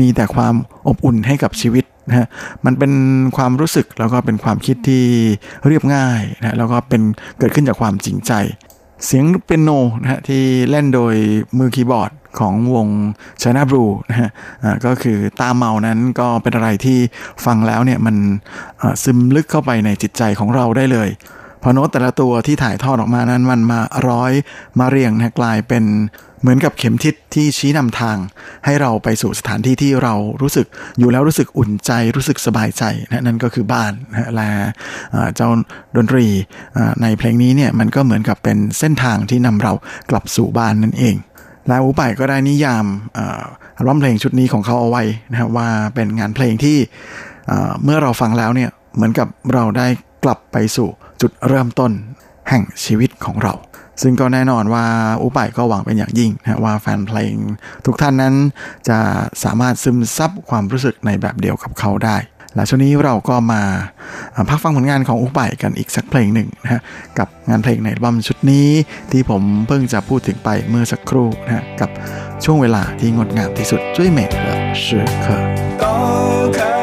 [0.00, 0.54] มีแต่ความ
[0.88, 2.26] อบอุ่นให้กับชีวิตนะฮะ
[2.64, 2.92] มันเป็น
[3.36, 5.04] ความรู้สึกแล้วก็เป็นความคิดที่
[5.66, 7.02] เรียบง่ายนะแล้วก็เป็น
[7.38, 8.32] เกิดขึ้นจากความจริงใจ
[9.04, 11.14] เสียงเปียโนนะฮะที่เล่นโดย
[11.58, 12.88] มือคีย์บอร์ดของวง
[13.42, 14.30] China Blue นะฮะ
[14.84, 16.98] ก็คือตาเมานั้นก็เป็นอะไรที่
[17.44, 18.16] ฟังแล้วเนี่ยมัน
[19.04, 21.08] ซึมลึกเข้าไปในจิตใจของเราได้เลย
[21.62, 24.32] พอโน้ตแต่ละตัวที่ถ่ายทอดออกมานั้นมันมาร้อย
[24.78, 25.84] มาเรียงนะกลายเป็น
[26.40, 28.16] เหมือนกับเข็มทิศที่ชี้นำทาง
[28.64, 30.66] ให้เราไปสู่สถานที่ที่เรารู้สึก
[30.98, 34.50] อยู่แล้วรู้สึกอุ่นใจรู้สึกสบายใจนะนั่นก็คือบ้านนะและ
[35.36, 35.48] เจ้า
[35.96, 36.26] ดนตรี
[37.02, 39.72] ในเพลงนี้เนี่ยมันก็เหมือนกับเป็นเส้นทางที่นำเรา
[40.10, 41.16] กลับสู่บ้านนั่นเอง
[41.66, 42.84] และอูไปก็ได้นิยาม
[43.16, 46.76] อัลบั้มเพลงชุดนี้ของเขาเอาไว้นะครับว่าเป็นงานเพลงที่
[47.84, 49.86] เมื่อเราฟังแล้วเนี่ยเหมือนกับเราได้
[50.24, 50.88] กลับไปสู่
[51.20, 51.92] จุดเริ่มต้น
[52.48, 53.54] แห่งชีวิตของเรา
[54.02, 54.84] ซึ่งก็แน่นอนว่า
[55.22, 57.34] อุปายก็หวังเป็นอย่างยิ่งนะว่าแฟนเพลง
[57.86, 58.34] ทุกท่านนั้น
[58.88, 58.98] จะ
[59.44, 62.16] สามารถซึมซับความรู้สึกในแบบเดียวกับเขาได้
[62.54, 63.62] และช่วงนี้เราก็มา
[64.48, 66.82] พักฟังผลงานของอุปายกันอีกสักเพลงหนึ่งนะ
[67.18, 68.68] กับงานเพลงในบัมชุดนี้
[69.12, 71.90] ที่ผมเพิ่งจะพูดถึงไปเมื่อสักครู่นะกับ
[72.44, 74.30] ช่วงเวลาที่งดงามที่สุดจุ้ยเมฆ
[74.82, 76.77] เสือเคอ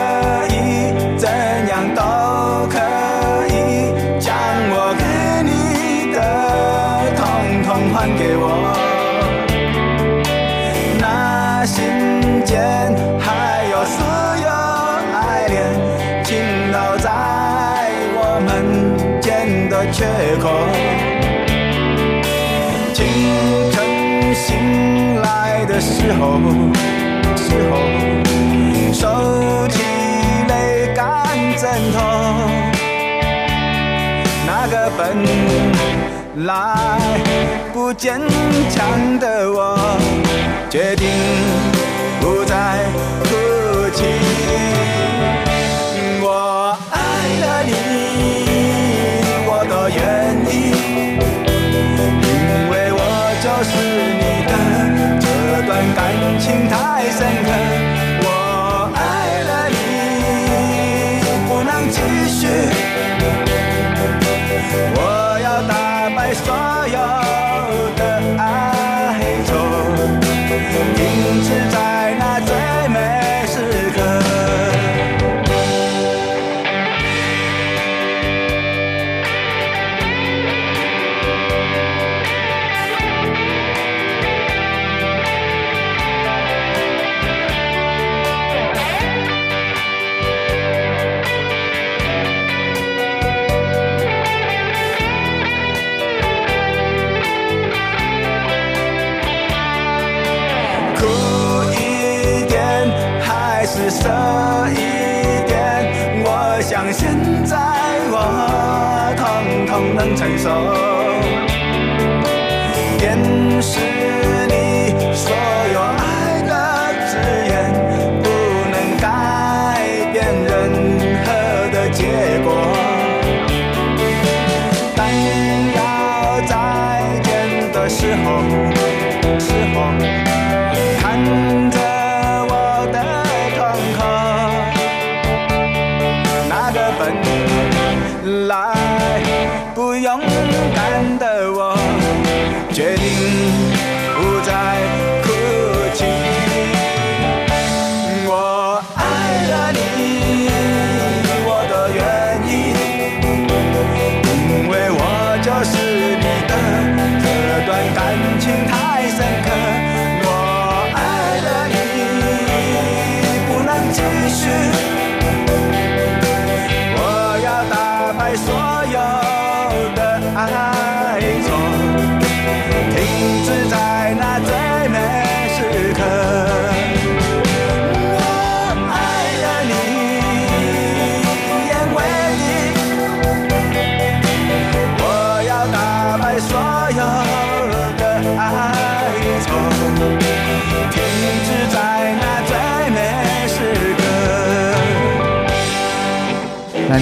[26.20, 26.40] 候，
[27.36, 27.74] 时候，
[28.94, 29.82] 手起
[30.48, 31.04] 没干
[31.58, 31.64] 枕
[31.94, 31.98] 头，
[34.46, 35.00] 那个本
[36.46, 36.48] 来
[37.74, 38.20] 不坚
[38.70, 39.78] 强的我，
[40.70, 41.08] 决定
[42.20, 42.86] 不再
[43.24, 44.04] 哭泣。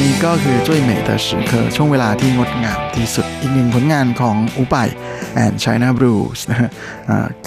[0.03, 4.89] นี้ก็คือจุ้ยเมเตอร์สือเคอช่วงเวลาที่งดงามที่สุดอีกหนึ่งผลงานของอูไย
[5.33, 6.69] แอนไชน่าบลูส์นะฮะ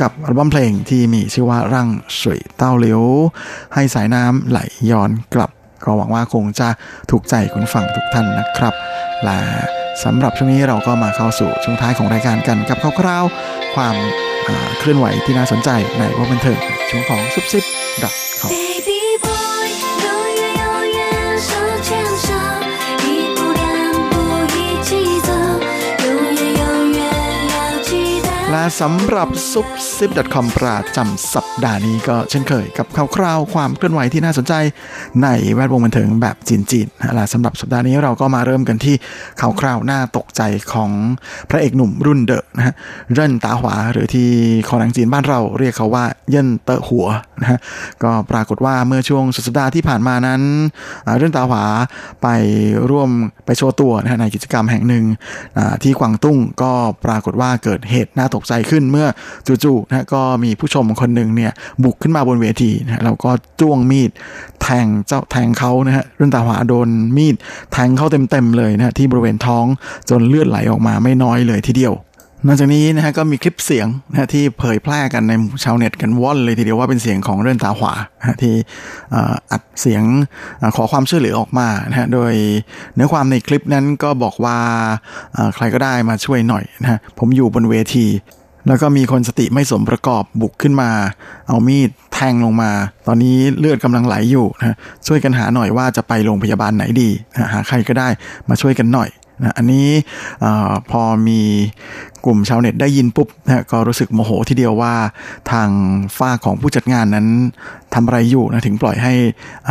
[0.00, 1.88] กับอัลบั้มเพลงที่มีชื่อว่าร่าง
[2.20, 3.02] สวยเต้าเหลียว
[3.74, 4.58] ให้สายน้ำไหล
[4.90, 5.50] ย้อนกลับ
[5.84, 6.68] ก็หวังว่าคงจะ
[7.10, 8.74] ถูกใจคุณฟังทุกท่านนะครับ
[9.24, 9.38] และ
[10.04, 13.96] สำหรับช่วงนี้เราก็มาเข้าสู่ช่วงท้ายของรายการกันกับคร่าวๆความ
[14.78, 16.58] เคลื่อนไหวที่น่าสนใจในว่าบันเทิง
[16.90, 17.64] ช่วงของซุปซิป
[18.02, 18.50] ดับเขา
[28.80, 34.54] สำหรับซุปซิป .com ประจำสัปดาห์นี้ก็เช่นเคยกับข่าวคราวความเคลื่อนไหวที่น่าสนใจ
[35.22, 38.94] ในแวดวงบันเทิงแบบจีนๆนะและสำหรับสัปดาห์นี้เราก็มาเริ่มกันที่
[39.40, 40.42] ข่าวคราวน่าตกใจ
[40.72, 40.90] ของ
[41.50, 42.74] พระเอกหนุ่มรุ่นเดอะนะฮะ
[43.14, 44.28] เริ่นตาหวาหรือที่
[44.68, 47.06] คนหนังจีนบ้านเราเรียกเขาว่าเยินเตอหัว
[47.40, 47.58] นะฮะ
[48.02, 50.40] ก็ปรากฏว่าเมื่อช่วงสุดสัปดาห์ที่ผ่านมานั้น
[51.18, 51.64] เริ่นตาหวา
[52.22, 52.28] ไป
[52.90, 53.08] ร่วม
[53.46, 55.04] ไปโชว์ตัวนะฮะในกิจกรรมแห่งหนึ่ง
[55.82, 56.72] ที่กวางตุ้งก็
[57.04, 59.06] ปรากฏว่าเกิดเหตุน่าตกใจขึ้นเมื่อ
[59.64, 61.52] จู่ๆนะก็มีผู้ชมคนหนึ่งเนี่ย
[61.82, 63.30] บุกขึ้นมาบนเวทีนะแล้วก็
[63.60, 64.10] จ้วงมีด
[64.62, 67.36] แทงเจ้าแทงเขานะฮะเรื่องตาหวาโดนมีด
[67.72, 69.64] แทงเข้าเต็มๆเลยนะฮะที่บริเวณท้อง
[70.10, 71.94] จนเลือดไหลออกมาไม่น้อยเลยทีเดียว
[72.46, 77.92] นอกจากนี้นะฮะก็มีคลิปเสียงนะฮะที่เผยแพร่กันในหมู่ชาวเน็ตกันว่อนเลยทีเดียวว่าเป็นเสียงของเรื่องตาหวา
[78.42, 78.54] ที่
[79.52, 80.02] อัดเสียง
[80.76, 82.32] ขอความช่วยเหลือออกมานะฮะโดย
[82.94, 84.58] เนื้อความในคลิปนั้นก็บอกว่า
[85.54, 88.06] ใครก็ได้มาช่วยหน่อยนะฮะผมอยู่บนเวที
[88.66, 90.90] แล้วก็มีคนสติไม่สมประกอบบุกขึ้นมา
[91.48, 92.70] เอามีดแทงลงมา
[93.06, 98.08] ตอนนี้เลือดกำลังไหลอยู่นะช่วยกันหาหน่อยว่าจะไปโรงพยาบาลไหนดีนะหาใครก็ได้
[98.48, 99.08] มาช่วยกันหน่อย
[99.42, 99.88] นะอันนี้
[100.44, 100.46] อ
[100.90, 101.40] พอมี
[102.24, 104.94] กลุ่มชาวเน็ตได้ยินปุ๊บนะก็รู้สึกโมโหทีเดียวว่า
[105.50, 105.68] ทาง
[106.18, 107.26] ฝ้าของผู้จัดงานนั้น
[107.94, 109.12] ทำอะไรอยู่นะถึงปล่อยให้
[109.66, 109.68] เ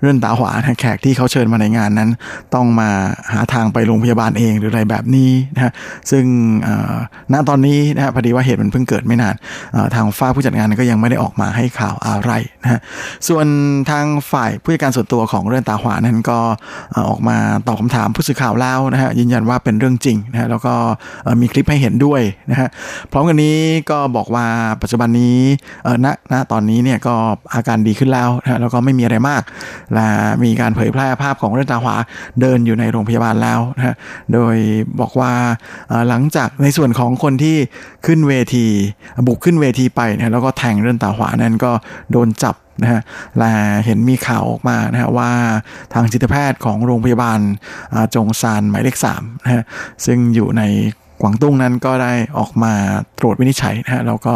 [0.00, 2.10] เรื่องตาหวานะแขกที่เขาเชิญมาในงานนั้น
[2.54, 2.90] ต้องมา
[3.32, 5.72] หาทางไปโรงพยาบาลเองหรืออะไรแบบนี้นะฮะ
[6.10, 6.24] ซึ่ง
[7.32, 9.34] ณตอนนี้นะฮะพอดีว่าเหตุมันเพิ่งเกิดไม่นาน
[9.94, 12.32] ทางฝ้าผู้จัดงานก็ยังไม่ได้ออกมาให้ข่าวอะไร
[12.62, 12.80] นะฮะ
[13.28, 13.46] ส่วน
[13.90, 16.38] ทางฝ่ายผู้จัดการส่วนตัวของเรื่องตาหวานั้นก็
[17.08, 20.74] ออกมาตอบคำถามผู้สื่อข่าวแล้วนะฮะยืนยันว่าเป็นเรื่องจริงนะฮะแล้วก็
[21.40, 22.68] มีคลิปให้เห็นด้วยนะฮะ
[23.12, 23.56] พร้อมกันนี้
[23.90, 24.46] ก็บอกว่า
[24.82, 25.38] ปัจจุบันนี้
[25.84, 27.14] เออณณตอนนี้เนี่ยก็
[27.54, 29.42] อาการดีขึ้นแล้วนะะแล้วก็ไม่มีอะไรมาก
[29.94, 30.06] และ
[30.44, 31.96] มีการเผยแพร่ภาพของเรื่องตาหวา
[32.40, 33.94] เดินอยู่ในโรงพยาบาลแล้วนะฮะ
[34.32, 34.56] โดย
[35.00, 35.32] บอกว่า
[36.08, 37.56] หลังจากในส่วนของคนที่
[38.06, 38.66] ขึ้นเวที
[39.26, 41.72] บุกขึ้นเวทีไปนะะแล้วก็แทงเรื่องตาหวานั้นก็
[42.12, 43.00] โดนจับนะฮะ
[43.38, 43.50] และ
[43.84, 45.30] เห็นมีข่าวออกมานะฮะว่า
[45.92, 47.40] ทางจิตแพทย์ของโรงพยาบาล
[48.14, 49.62] จงซานหมายเลขสามนะฮะ
[50.04, 50.62] ซึ่งอยู่ใน
[51.20, 52.72] กวางตุ้งนั้นก็ได้ออกมา
[53.20, 54.34] ตรวจวินิจฉัยนะฮะแล้วก็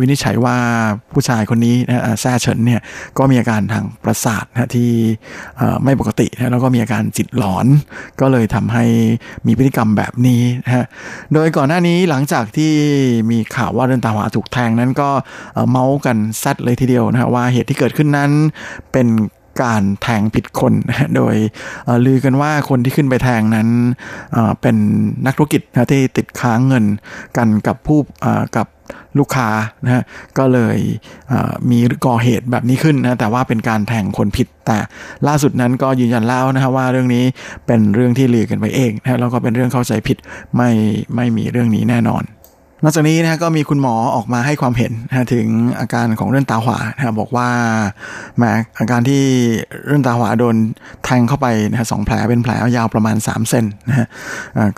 [0.00, 0.56] วินิจฉัยว่า
[1.12, 2.80] ผู้ชายคนนี้นะฮะแซ่เฉินเนี่ย
[3.18, 4.90] ก็มีอาการทางประสาทนะที่
[5.84, 7.66] ไม่ปกตินะแล้วก็มีอาการจิตหลอน
[8.20, 8.84] ก็เลยทำให้
[9.46, 10.84] มีพฤติกรรมแบบนี้นะฮะ
[11.32, 12.72] โดยก่อนหน้านี้หลังจากที่
[13.30, 15.10] มีข่าวว่าเดินตาหวาถูกแทงนั้นก็
[15.70, 18.30] เมาส์กันแซดเลยทีเดียวนะฮะว่าเหตุที่เกิดขึ้นนั้น
[18.92, 19.06] เป็น
[19.62, 21.34] การแทงผิดคนนะโดย
[22.06, 23.68] ลือกันว่าคนที่ขึ้นไปแทงนั้น
[24.60, 24.76] เป็น
[25.26, 26.84] นักธุรกิจนะที่ติดค้างเงิน
[27.36, 27.98] กันกับผู้
[28.56, 28.66] กับ
[29.18, 29.48] ลูกค้า
[29.84, 30.02] นะฮะ
[30.38, 30.78] ก็เลย
[31.70, 34.78] มีก่อเหตุแบบนี้ขึ้นนะแต่ว่าเป็นการแทงคนผิดแต่
[35.26, 37.24] ล่าสุดนั้นก็ยืนยันแล้วนะฮะว่าเรื่องนี้
[37.66, 40.18] เป็นเรื่องที่ลือกันไปเองนะแล้วก็เป็นเรื่องเข้าใจผิด
[40.56, 40.70] ไม่
[41.14, 42.22] ไม่มีเรื่องนี้แน่นอน
[42.82, 45.46] นอกจากนี้นะก็มีคุณหมอออกมาให้ความเห็นนะถึง
[45.80, 47.48] อาการของเรื่องตาหวานะบอกว่า
[48.36, 48.44] แหม
[48.78, 49.22] อาการที่
[49.86, 50.56] เรื่องตาหวาโดน
[51.04, 54.06] แทงเข้าไปนะฮะสองแผลเป็นแผลยาวประมาณ 3 เซนนะฮะ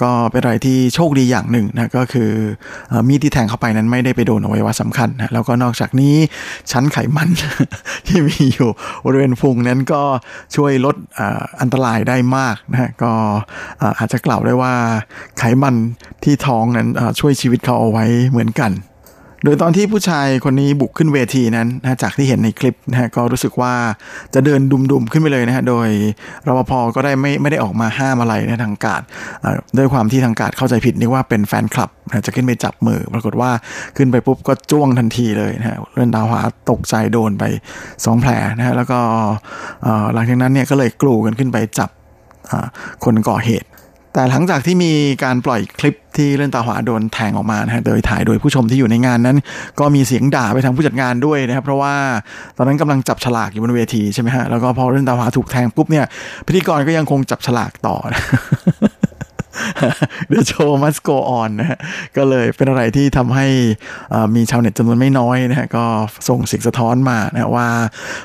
[0.02, 2.30] ก็เป็นอะไรที่โชคดีอย่างหนึ่งนะก็คือ
[3.08, 6.14] มีดที่แทงเข้าไปนั้นไม่ได้ไปโดนอวัยวะสำคัญนะแล้วก็นอกจากนี้
[6.70, 7.28] ชั้นไขมัน
[8.06, 8.70] ที่มีอยู่
[9.04, 10.02] บริเวณพุงนั้นก็
[10.56, 10.96] ช่วยลด
[11.60, 13.12] อันตรายได้มากนะฮะก็
[13.98, 14.74] อาจจะกล่าวได้ว่า
[15.38, 15.74] ไขมัน
[16.24, 16.88] ที่ท้องนั้น
[17.20, 18.72] ช่วยชีวิตเขาไว้เหมือนกัน
[19.44, 23.74] โดยตอนที่ผู้ชายคนนี้บุกขึ้นเวทีนั้นนะจากที่เห็นในคลิปนะฮะก็รู้สึกว่า
[24.34, 25.88] จะเดินดุมๆขึ้นไปเลยนะฮะโดย
[26.46, 29.00] รปภก็ได้ไม่ไม่ได้ออกมาห้ามอะไรนะทางการ
[29.78, 33.50] ด้วยความที่ทางการเข้าใจผิดนึกว่าเป็นแฟนคลับนะจะขึ้นไปจับมือ ปรากฏว่า
[33.96, 36.40] ขึ้นไปปุ๊บก็จ้วงทันทีเลยนะฮะเรื่องดาวหวา
[36.70, 37.44] ตกใจโดนไป
[38.04, 38.98] สองแผลนะฮะแล้วก็
[40.14, 41.90] หลังจากนั้นเนี่ยก็เลยกลูกันขึ้นไปจับ
[43.04, 43.68] คนก่อเหตุ
[44.12, 44.92] แต่หลังจากที่มี
[45.24, 49.36] การปล่อยคลิปที่เล่นตาหวาโดนแทงออกมานะฮะโดยถ่ายโดยผู้ชมที่อยู่ในงานนั้น
[49.80, 51.94] ก็มีเสียงด่าไปทางผู้จัดงานด้วยนะครับ เพราะว่า
[52.56, 56.04] ตอนนั้นกำลังจับฉลากอยู่บนเวทีใช่ไหมฮะแล้วก็พอเล่นตาหวาถูกแทงปุ๊บเนี่ย
[56.46, 57.96] พิธีกรก็ยังคงจับฉลากต่อ
[59.82, 59.94] นะ
[60.32, 61.78] The show must go on นะฮะ
[62.16, 63.46] ก็เลยเป็นอะไรที่ทำให้
[64.14, 65.84] อ่อมีชาวเน็ตจำนวนไม่น้อยนะฮะก็
[66.28, 67.68] ส่งเสิ่งสะท้อนมานะว่า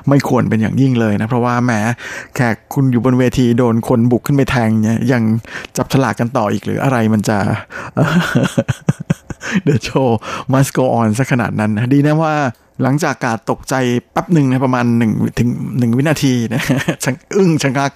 [0.10, 1.72] ไม่ควรเป็นอย่างยิ่งเลยนะ เพราะว่าแหม
[2.36, 5.24] แขกคุณอยู่บนเวทีโดนคนบุกขึ้นไปแทงเนี่ยยัง
[5.78, 7.38] จับฉลากกันต่ออีกหรืออะไรมันจะ
[9.68, 10.10] The show
[10.54, 12.36] must go on ซะขนาดนั้นนะดีนะว่า
[12.84, 13.76] หลังจากกาดตกใจ
[14.12, 16.62] แป๊บหนึ่งนะประมาณ1ถึง1วินาทีนะ
[17.04, 17.92] ชังอึ้งชังกัก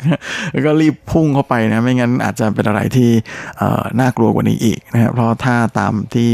[0.52, 3.10] แล้วก็รีบพุ่งเข้าไปนะ ไม่งั้นอาจจะเป็นอะไรที่
[4.00, 6.30] น่ากลัวกว่านี้อีกนะครับเพราะถ้าตามที่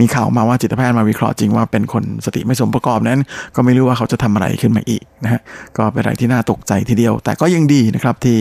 [0.00, 3.20] มีข่าวมาว่าจิตแพทย์มาวิเคราะห์จริงว่าเป็นคนสติไม่สมประกอบนั้น
[3.54, 5.40] ก็ไม่รู้ว่าเขาจะทำอะไรขึ้นมาอีกนะฮะ
[5.76, 8.38] ก็เป็นอะไรที่น่าตกใจทีเดียว แต่ก็ยังดีนะครับที่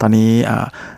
[0.00, 0.30] ตอนนี้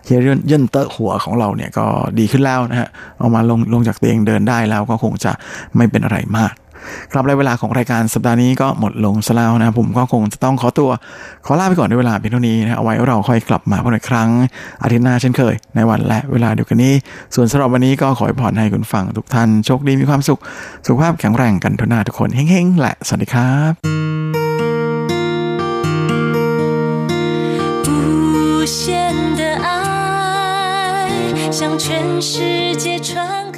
[0.04, 1.86] เฮียเย่นเย่นเตอร์หัวของเราเนี่ยก็
[2.18, 2.88] ดีขึ้นแล้วนะฮะ
[3.18, 5.32] เอามาลงลงจากเตียงเดินได้แล้วก็คงจะ
[5.76, 6.52] ไม่เป็นอะไรมาก
[7.11, 10.89] ครับและเวลาของรายการสัปดาห์นี้ก็หมดลงซะแล้วนะผมก็คงจะต้องขอตัว
[11.45, 14.29] ขอลาไปก่อนในเวลาเพียงเท่านี้นะเอาไว้เราค่อยกลับมาพบกันอีกครั้ง
[14.83, 16.93] อาทิตย์หน้าเช่นเคย ในวันและเวลาเดียวกันนี้
[17.35, 20.39] ส่วนสำหรับวันนี้ก็ขอให้พรให้คุณฟังทุกท่านโชคดีมีความสุข
[20.85, 23.73] สุขภาพแข็งแรงกันทุกหน้าทุกคนเฮ้งๆและสวัสดีครับ
[28.65, 28.83] 无限
[29.39, 29.67] 的爱
[31.57, 31.85] 向全
[32.29, 32.31] 世
[32.83, 33.48] 界传